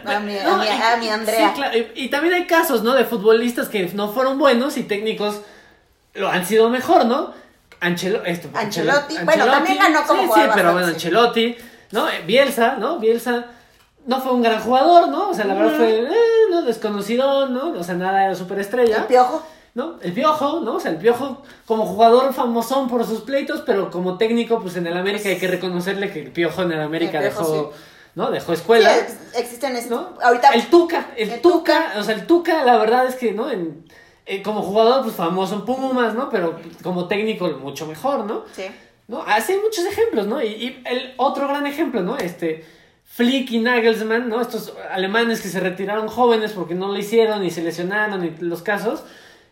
[0.05, 1.49] A mi, a no, mi- y- a mi Andrea.
[1.49, 2.93] sí, claro, y, y también hay casos, ¿no?
[2.93, 5.41] De futbolistas que no fueron buenos y técnicos
[6.15, 7.33] lo han sido mejor, ¿no?
[7.79, 10.87] Anchelo, esto, Ancelotti, bueno, también ganó como sí, jugador Sí, pero bueno.
[10.87, 11.55] Ancelotti,
[11.91, 12.09] ¿no?
[12.09, 12.99] Eh, Bielsa, ¿no?
[12.99, 13.45] Bielsa
[14.05, 15.29] no fue un gran jugador, ¿no?
[15.29, 16.09] O sea, la verdad fue, eh,
[16.49, 16.63] ¿no?
[16.63, 17.71] Desconocido, ¿no?
[17.71, 18.97] O sea, nada de superestrella.
[18.97, 19.43] El piojo.
[19.73, 19.99] ¿no?
[20.01, 20.75] El Piojo, ¿no?
[20.75, 24.85] O sea, el Piojo como jugador famosón por sus pleitos, pero como técnico, pues en
[24.87, 27.73] el América hay que reconocerle que el Piojo en el América El Piojo, dejó,
[28.15, 28.31] ¿no?
[28.31, 28.93] Dejó escuela.
[28.93, 29.91] Sí, existen estos.
[29.91, 30.21] ¿no?
[30.21, 30.49] Ahorita.
[30.49, 31.99] El Tuca, el, el Tuca, Tuca.
[31.99, 33.49] o sea, el Tuca, la verdad es que, ¿no?
[33.49, 33.85] En,
[34.25, 36.29] eh, como jugador, pues famoso en Pumas, ¿no?
[36.29, 38.43] Pero como técnico, mucho mejor, ¿no?
[38.53, 38.65] Sí.
[39.11, 39.23] ¿No?
[39.27, 40.41] Así hay muchos ejemplos, ¿no?
[40.41, 42.17] Y, y el otro gran ejemplo, ¿no?
[42.17, 42.63] Este,
[43.03, 44.39] Flick y Nagelsmann, ¿no?
[44.39, 48.61] Estos alemanes que se retiraron jóvenes porque no lo hicieron y se lesionaron y los
[48.61, 49.03] casos.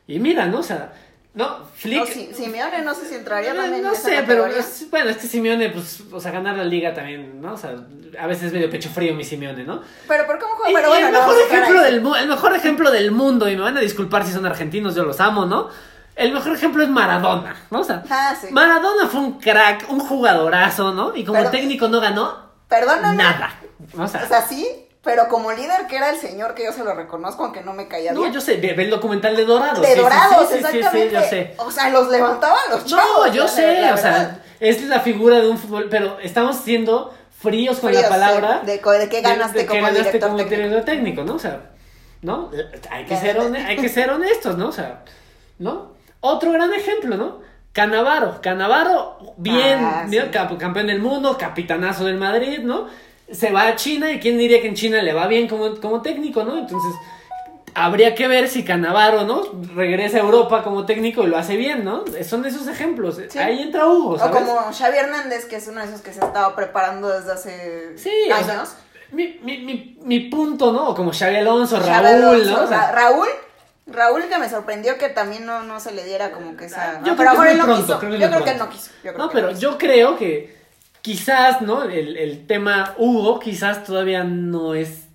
[0.08, 0.60] Y mira, ¿no?
[0.60, 0.94] O sea,
[1.34, 1.66] ¿no?
[1.76, 2.00] Flick...
[2.00, 3.82] No, Si- Simeone no sé si entraría Eh, también.
[3.84, 6.94] no en esa sé, pero es- bueno, este Simeone, pues, o sea, ganar la liga
[6.94, 7.54] también, ¿no?
[7.56, 7.76] O sea,
[8.18, 9.82] a veces es medio pecho frío mi Simeone, ¿no?
[10.08, 10.80] Pero ¿por cómo juega?
[10.80, 13.76] Pero bueno, el, no mejor ejemplo del, el mejor ejemplo del mundo, y me van
[13.78, 15.70] a disculpar si son argentinos, yo los amo, ¿no?
[16.20, 17.80] El mejor ejemplo es Maradona, ¿no?
[17.80, 18.48] O sea, Ah, sí.
[18.52, 21.16] Maradona fue un crack, un jugadorazo, ¿no?
[21.16, 23.16] Y como Pero- técnico no ganó Perdóname.
[23.16, 23.54] nada.
[23.98, 24.68] O sea, O sea, sí,
[25.02, 27.88] pero como líder que era el señor que yo se lo reconozco, aunque no me
[27.88, 28.34] caía no, bien.
[28.34, 29.82] yo sé, ve, el documental de Dorados.
[29.82, 31.14] de sí, dorados, sí, sí, sí, sí, exactamente.
[31.16, 31.54] yo sé.
[31.58, 33.32] O sea, los levantaban los No, chavos.
[33.34, 37.14] yo la- sé, la o sea, es la figura de un fútbol, pero estamos siendo
[37.40, 38.60] fríos con Fríos, la palabra.
[38.60, 40.56] sí, de co- de qué ganaste como ganaste director como técnico.
[40.64, 41.36] director técnico, ¿no?
[41.36, 41.62] O sea,
[42.22, 42.52] ¿no?
[42.92, 44.68] Hay que, ser hay que ser honestos, ¿no?
[44.68, 45.04] O sea,
[45.60, 45.98] ¿no?
[46.22, 47.40] Otro gran ejemplo, ¿no?
[47.72, 50.18] Canavaro, Canavaro, bien, Ah, sí.
[50.58, 52.88] campeón del mundo, capitanazo del Madrid, ¿no?
[53.32, 56.02] Se va a China y quién diría que en China le va bien como, como
[56.02, 56.58] técnico, ¿no?
[56.58, 56.92] Entonces,
[57.76, 59.44] habría que ver si Canavaro, ¿no?
[59.76, 62.04] Regresa a Europa como técnico y lo hace bien, ¿no?
[62.28, 63.22] Son esos ejemplos.
[63.30, 63.38] Sí.
[63.38, 64.36] Ahí entra Hugo, O ¿sabes?
[64.36, 68.10] como Xavi Hernández, que es uno de esos que se estaba preparando desde hace Sí,
[68.30, 68.46] o años.
[68.48, 68.66] sea,
[69.12, 70.90] mi, mi, mi, mi punto, ¿no?
[70.90, 72.64] O como Xavi Alonso, Xavi Raúl, Alonso, ¿no?
[72.64, 73.28] O sea, Ra- Raúl,
[73.92, 77.02] Raúl que me sorprendió que también no, no se le diera como que esa...
[77.04, 78.00] Yo creo pero que a lo mejor es él no quiso.
[78.00, 78.92] creo yo creo que él no quiso.
[79.04, 79.62] Yo creo no, que pero no quiso.
[79.62, 80.58] yo creo que
[81.02, 81.84] quizás, ¿no?
[81.84, 85.06] El, el tema Hugo quizás todavía no es...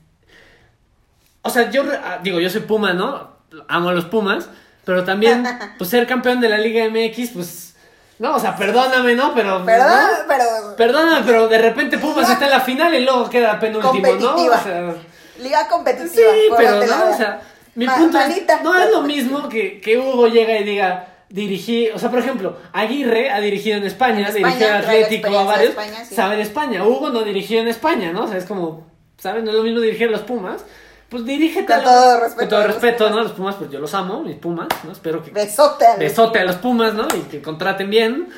[1.42, 3.34] O sea, yo ah, digo, yo soy Puma, ¿no?
[3.68, 4.48] Amo a los Pumas,
[4.84, 5.44] pero también,
[5.78, 7.76] pues ser campeón de la Liga MX, pues...
[8.18, 9.34] No, o sea, perdóname, ¿no?
[9.34, 9.64] Pero...
[9.64, 10.24] Perdón, ¿no?
[10.28, 10.76] pero...
[10.76, 14.36] Perdóname, pero de repente Pumas está en la final y luego queda penúltimo, ¿no?
[14.36, 14.94] O sea,
[15.38, 16.10] Liga competitiva.
[16.32, 17.40] Sí, pero no, o sea,
[17.74, 21.08] mi Ma- punto es, malita, no es lo mismo que, que Hugo llega y diga,
[21.28, 24.78] dirigí, o sea, por ejemplo, Aguirre ha dirigido en España, En España, dirigió a la
[24.78, 26.14] Atlético, a varios, España, sí.
[26.14, 28.24] sabe de España, Hugo no dirigió en España, ¿no?
[28.24, 28.86] O sea, es como,
[29.18, 29.42] ¿sabes?
[29.42, 30.64] No es lo mismo dirigir a los Pumas,
[31.08, 33.16] pues dirígete Con a los- todo respeto con todo a los respeto, Pumas.
[33.16, 33.22] ¿no?
[33.22, 34.92] Los Pumas, pues yo los amo, mis Pumas, ¿no?
[34.92, 35.86] Espero que Besote.
[35.86, 37.06] al- besote a los Pumas, ¿no?
[37.14, 38.28] Y que contraten bien,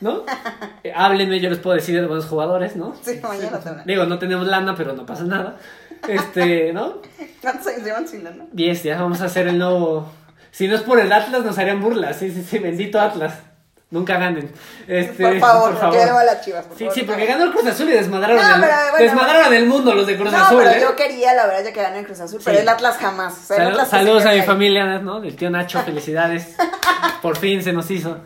[0.00, 0.24] ¿no?
[0.84, 2.94] Eh, háblenme, yo les puedo decir de buenos jugadores, ¿no?
[3.02, 5.56] Sí, mañana te Digo, no tenemos lana, pero no pasa nada.
[6.08, 7.00] Este, ¿no?
[7.40, 8.44] ¿Cuántos años llevan sin lana?
[8.52, 10.10] 10, ya vamos a hacer el nuevo.
[10.50, 12.16] Si no es por el Atlas, nos harían burlas.
[12.18, 13.34] Sí, sí, sí, bendito Atlas.
[13.88, 14.50] Nunca ganen.
[14.88, 17.44] Este, por favor, porque ya no va la Chivas, por Sí, favor, sí, porque ganó
[17.44, 20.32] el Cruz Azul y desmadraron, No, el, pero bueno, desmadraron el mundo los de Cruz
[20.32, 20.58] no, Azul.
[20.64, 20.80] pero ¿eh?
[20.80, 23.34] yo quería, la verdad, ya que gané el Cruz Azul, pero el Atlas jamás.
[23.34, 24.42] O sea, el Sal- Atlas que se saludos a mi ahí.
[24.42, 25.20] familia, ¿no?
[25.20, 26.56] Del tío Nacho, felicidades.
[27.22, 28.18] Por fin se nos hizo.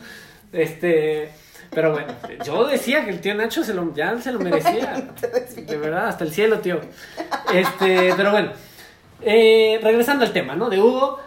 [0.51, 1.31] Este.
[1.71, 2.09] Pero bueno,
[2.45, 5.09] yo decía que el tío Nacho se lo, ya se lo merecía.
[5.57, 6.81] De verdad, hasta el cielo, tío.
[7.53, 8.53] Este, pero bueno.
[9.23, 10.71] Eh, regresando al tema, ¿no?
[10.71, 11.21] De Hugo,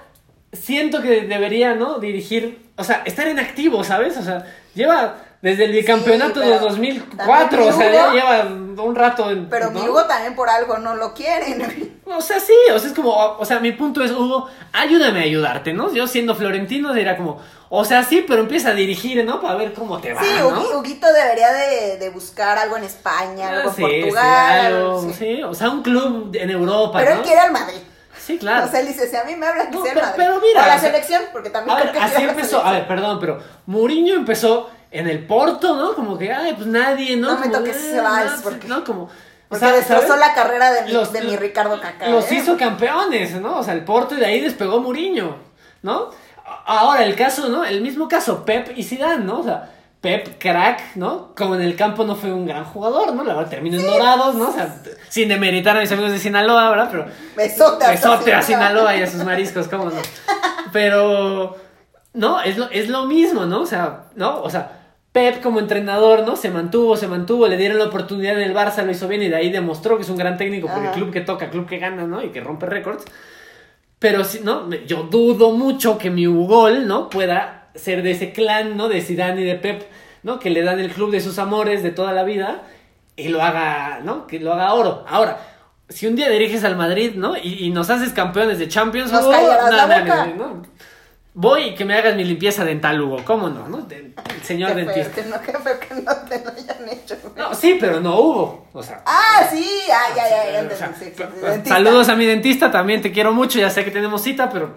[0.52, 2.00] siento que debería, ¿no?
[2.00, 4.18] Dirigir, o sea, estar en activo, ¿sabes?
[4.18, 8.96] O sea, lleva desde el bicampeonato pero de 2004, también o sea, ya lleva un
[8.96, 9.48] rato en.
[9.48, 9.80] Pero ¿no?
[9.80, 11.94] mi Hugo también por algo no lo quieren.
[12.06, 15.24] O sea, sí, o sea, es como, o sea, mi punto es, Hugo, ayúdame a
[15.24, 15.92] ayudarte, ¿no?
[15.94, 17.42] Yo siendo florentino diría como,
[17.76, 19.42] o sea, sí, pero empieza a dirigir, ¿no?
[19.42, 20.52] Para ver cómo te va, Sí, ¿no?
[20.52, 24.66] Hugui- Huguito debería de, de buscar algo en España, algo en Sí, Portugal.
[24.76, 25.14] algo, sí.
[25.18, 27.18] sí, o sea, un club en Europa, Pero ¿no?
[27.22, 27.80] él quiere al Madrid.
[28.24, 28.68] Sí, claro.
[28.68, 30.24] O sea, él dice, si a mí me hablan, que No, sea pero- Madrid.
[30.24, 32.64] pero mira, O la o sea, selección, porque también A creo ver, que así empezó,
[32.64, 35.96] a ver, perdón, pero Mourinho empezó en el Porto, ¿no?
[35.96, 37.32] Como que, ay, pues nadie, ¿no?
[37.32, 39.10] No me Como, toques eh, vals, no, porque- No, como...
[39.50, 40.20] o sea, destrozó ¿sabes?
[40.20, 42.08] la carrera de mi, Los- de mi Ricardo Kaká.
[42.10, 42.36] Los ¿eh?
[42.36, 43.58] hizo campeones, ¿no?
[43.58, 45.38] O sea, el Porto y de ahí despegó Mourinho,
[45.82, 46.12] ¿no?
[46.66, 47.66] Ahora el caso, ¿no?
[47.66, 49.40] El mismo caso, Pep y Zidane, ¿no?
[49.40, 49.70] O sea,
[50.02, 51.34] Pep, crack, ¿no?
[51.36, 53.24] Como en el campo no fue un gran jugador, ¿no?
[53.24, 54.50] La verdad, terminó en dorados, ¿no?
[54.50, 56.90] O sea, sin demeritar a mis amigos de Sinaloa, ¿verdad?
[56.92, 57.06] Pero
[57.38, 58.96] Besote, besote a Sinaloa.
[58.98, 60.02] Y a sus mariscos, ¿cómo no?
[60.74, 61.56] Pero,
[62.14, 63.62] no, es lo, es lo mismo, ¿no?
[63.62, 64.42] O sea, ¿no?
[64.42, 64.84] O sea,
[65.14, 66.36] Pep como entrenador, ¿no?
[66.36, 69.30] Se mantuvo, se mantuvo, le dieron la oportunidad en el Barça, lo hizo bien y
[69.30, 70.96] de ahí demostró que es un gran técnico porque Ajá.
[70.96, 72.22] club que toca, club que gana, ¿no?
[72.24, 73.06] Y que rompe récords.
[74.04, 74.70] Pero si, ¿no?
[74.86, 77.10] Yo dudo mucho que mi Ugol, ¿no?
[77.10, 78.90] Pueda ser de ese clan, ¿no?
[78.90, 79.84] De Zidane y de Pep,
[80.24, 80.40] ¿no?
[80.40, 82.64] Que le dan el club de sus amores de toda la vida
[83.16, 84.28] y lo haga, ¿no?
[84.28, 85.06] Que lo haga oro.
[85.08, 85.40] Ahora,
[85.88, 87.38] si un día diriges al Madrid, ¿no?
[87.38, 90.26] Y, y nos haces campeones de Champions, Nos la boca.
[90.38, 90.62] no, no.
[91.36, 93.18] Voy y que me hagas mi limpieza dental, Hugo.
[93.26, 93.68] ¿Cómo no?
[93.68, 93.78] ¿no?
[93.78, 95.16] De- el señor Qué feo dentista.
[95.24, 97.16] que no, qué feo que no te lo hayan hecho.
[97.24, 97.34] güey.
[97.36, 98.68] No, sí, pero no Hugo.
[98.72, 100.30] O sea, Ah, sí, ah, ya, ya,
[100.62, 101.76] ya, o sea, entendí, sí, sí, pa- sí, pa- dentista.
[101.76, 104.76] saludos a mi dentista, también te quiero mucho, ya sé que tenemos cita, pero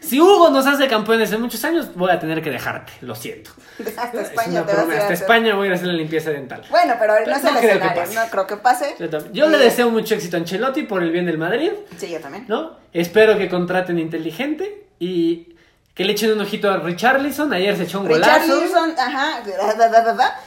[0.00, 3.50] si Hugo nos hace campeones en muchos años, voy a tener que dejarte, lo siento.
[3.98, 5.12] Hasta Es España te vas a hasta.
[5.12, 6.62] España voy a hacer la limpieza dental.
[6.70, 8.14] Bueno, pero no es No el creo que escenario, pase.
[8.14, 8.94] no creo que pase.
[9.32, 12.46] Yo, le deseo mucho éxito a Ancelotti por el bien del Madrid, Sí, yo también.
[12.48, 12.78] ¿no?
[12.94, 15.54] Espero que contraten inteligente y
[15.98, 18.60] que le echen un ojito a Richarlison, ayer se echó un golazo.
[18.60, 19.42] Wilson, ajá,
[19.76, 20.40] da, da, da,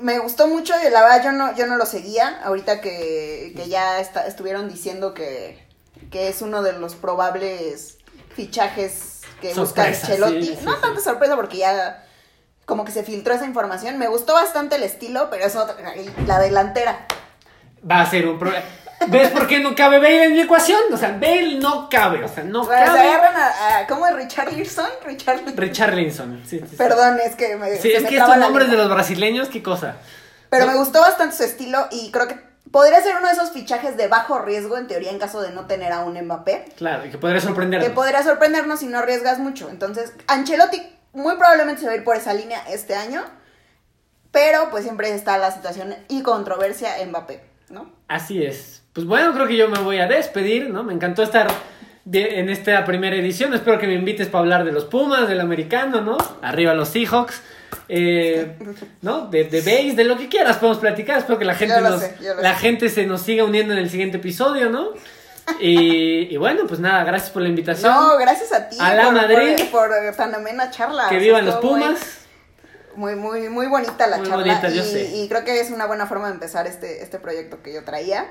[0.00, 3.68] me gustó mucho y la verdad yo no, yo no lo seguía, ahorita que, que
[3.68, 5.64] ya está- estuvieron diciendo que,
[6.10, 7.98] que es uno de los probables
[8.34, 10.42] fichajes que busca Ancelotti.
[10.42, 10.78] sí, sí, no sí.
[10.82, 12.04] tanta sorpresa porque ya
[12.64, 15.76] como que se filtró esa información, me gustó bastante el estilo, pero es otra,
[16.26, 17.06] la delantera.
[17.88, 18.64] Va a ser un problema.
[19.06, 20.80] ¿Ves por qué no cabe Bale en mi ecuación?
[20.92, 23.00] O sea, Bale no cabe, o sea, no O sea, se cabe.
[23.08, 24.88] agarran a, a- ¿cómo es Richard Wilson?
[25.04, 26.42] Richard Richarlison.
[26.44, 26.76] Sí, sí, sí.
[26.76, 29.62] Perdón, es que me, Sí, se es me que estos nombres de los brasileños, qué
[29.62, 29.96] cosa.
[30.50, 30.72] Pero ¿No?
[30.72, 32.40] me gustó bastante su estilo y creo que
[32.72, 35.66] podría ser uno de esos fichajes de bajo riesgo, en teoría, en caso de no
[35.66, 37.88] tener a un Mbappé, Claro, y que podría sorprendernos.
[37.88, 39.68] que podría sorprendernos si no arriesgas mucho.
[39.70, 43.24] Entonces, Ancelotti muy probablemente se va a ir por esa línea este año,
[44.32, 47.90] pero pues siempre está la situación y controversia Mbappé, ¿no?
[48.08, 48.82] Así es.
[48.92, 50.82] Pues bueno, creo que yo me voy a despedir, ¿no?
[50.84, 51.46] Me encantó estar
[52.04, 53.54] de- en esta primera edición.
[53.54, 56.16] Espero que me invites para hablar de los Pumas, del americano, ¿no?
[56.42, 57.42] Arriba los Seahawks.
[57.88, 58.56] eh,
[59.02, 59.26] ¿No?
[59.28, 61.18] De, de base, de lo que quieras podemos platicar.
[61.18, 62.60] Espero que la gente, nos, sé, la sé.
[62.60, 64.90] gente se nos siga uniendo en el siguiente episodio, ¿no?
[65.60, 67.90] Y, y bueno, pues nada, gracias por la invitación.
[67.90, 69.56] No, gracias a ti A la por, Madrid.
[69.72, 71.06] por, por tan amena charla.
[71.08, 72.26] que vivan los Pumas.
[72.98, 74.44] Muy, muy, muy bonita la Muy charla.
[74.44, 75.04] bonita, yo y, sé.
[75.14, 78.26] y creo que es una buena forma de empezar este, este proyecto que yo traía.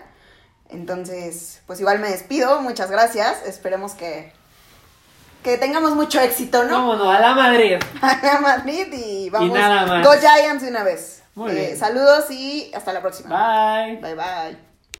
[0.69, 2.59] Entonces, pues igual me despido.
[2.61, 3.45] Muchas gracias.
[3.45, 4.33] Esperemos que,
[5.41, 6.75] que tengamos mucho éxito, ¿no?
[6.75, 7.09] ¿Cómo no?
[7.09, 7.77] A la Madrid.
[8.01, 9.57] A Madrid y vamos.
[9.57, 10.05] nada más.
[10.05, 11.23] Go Giants de una vez.
[11.35, 11.77] Muy Eh, bien.
[11.77, 13.29] Saludos y hasta la próxima.
[13.85, 13.95] Bye.
[14.01, 14.66] Bye bye.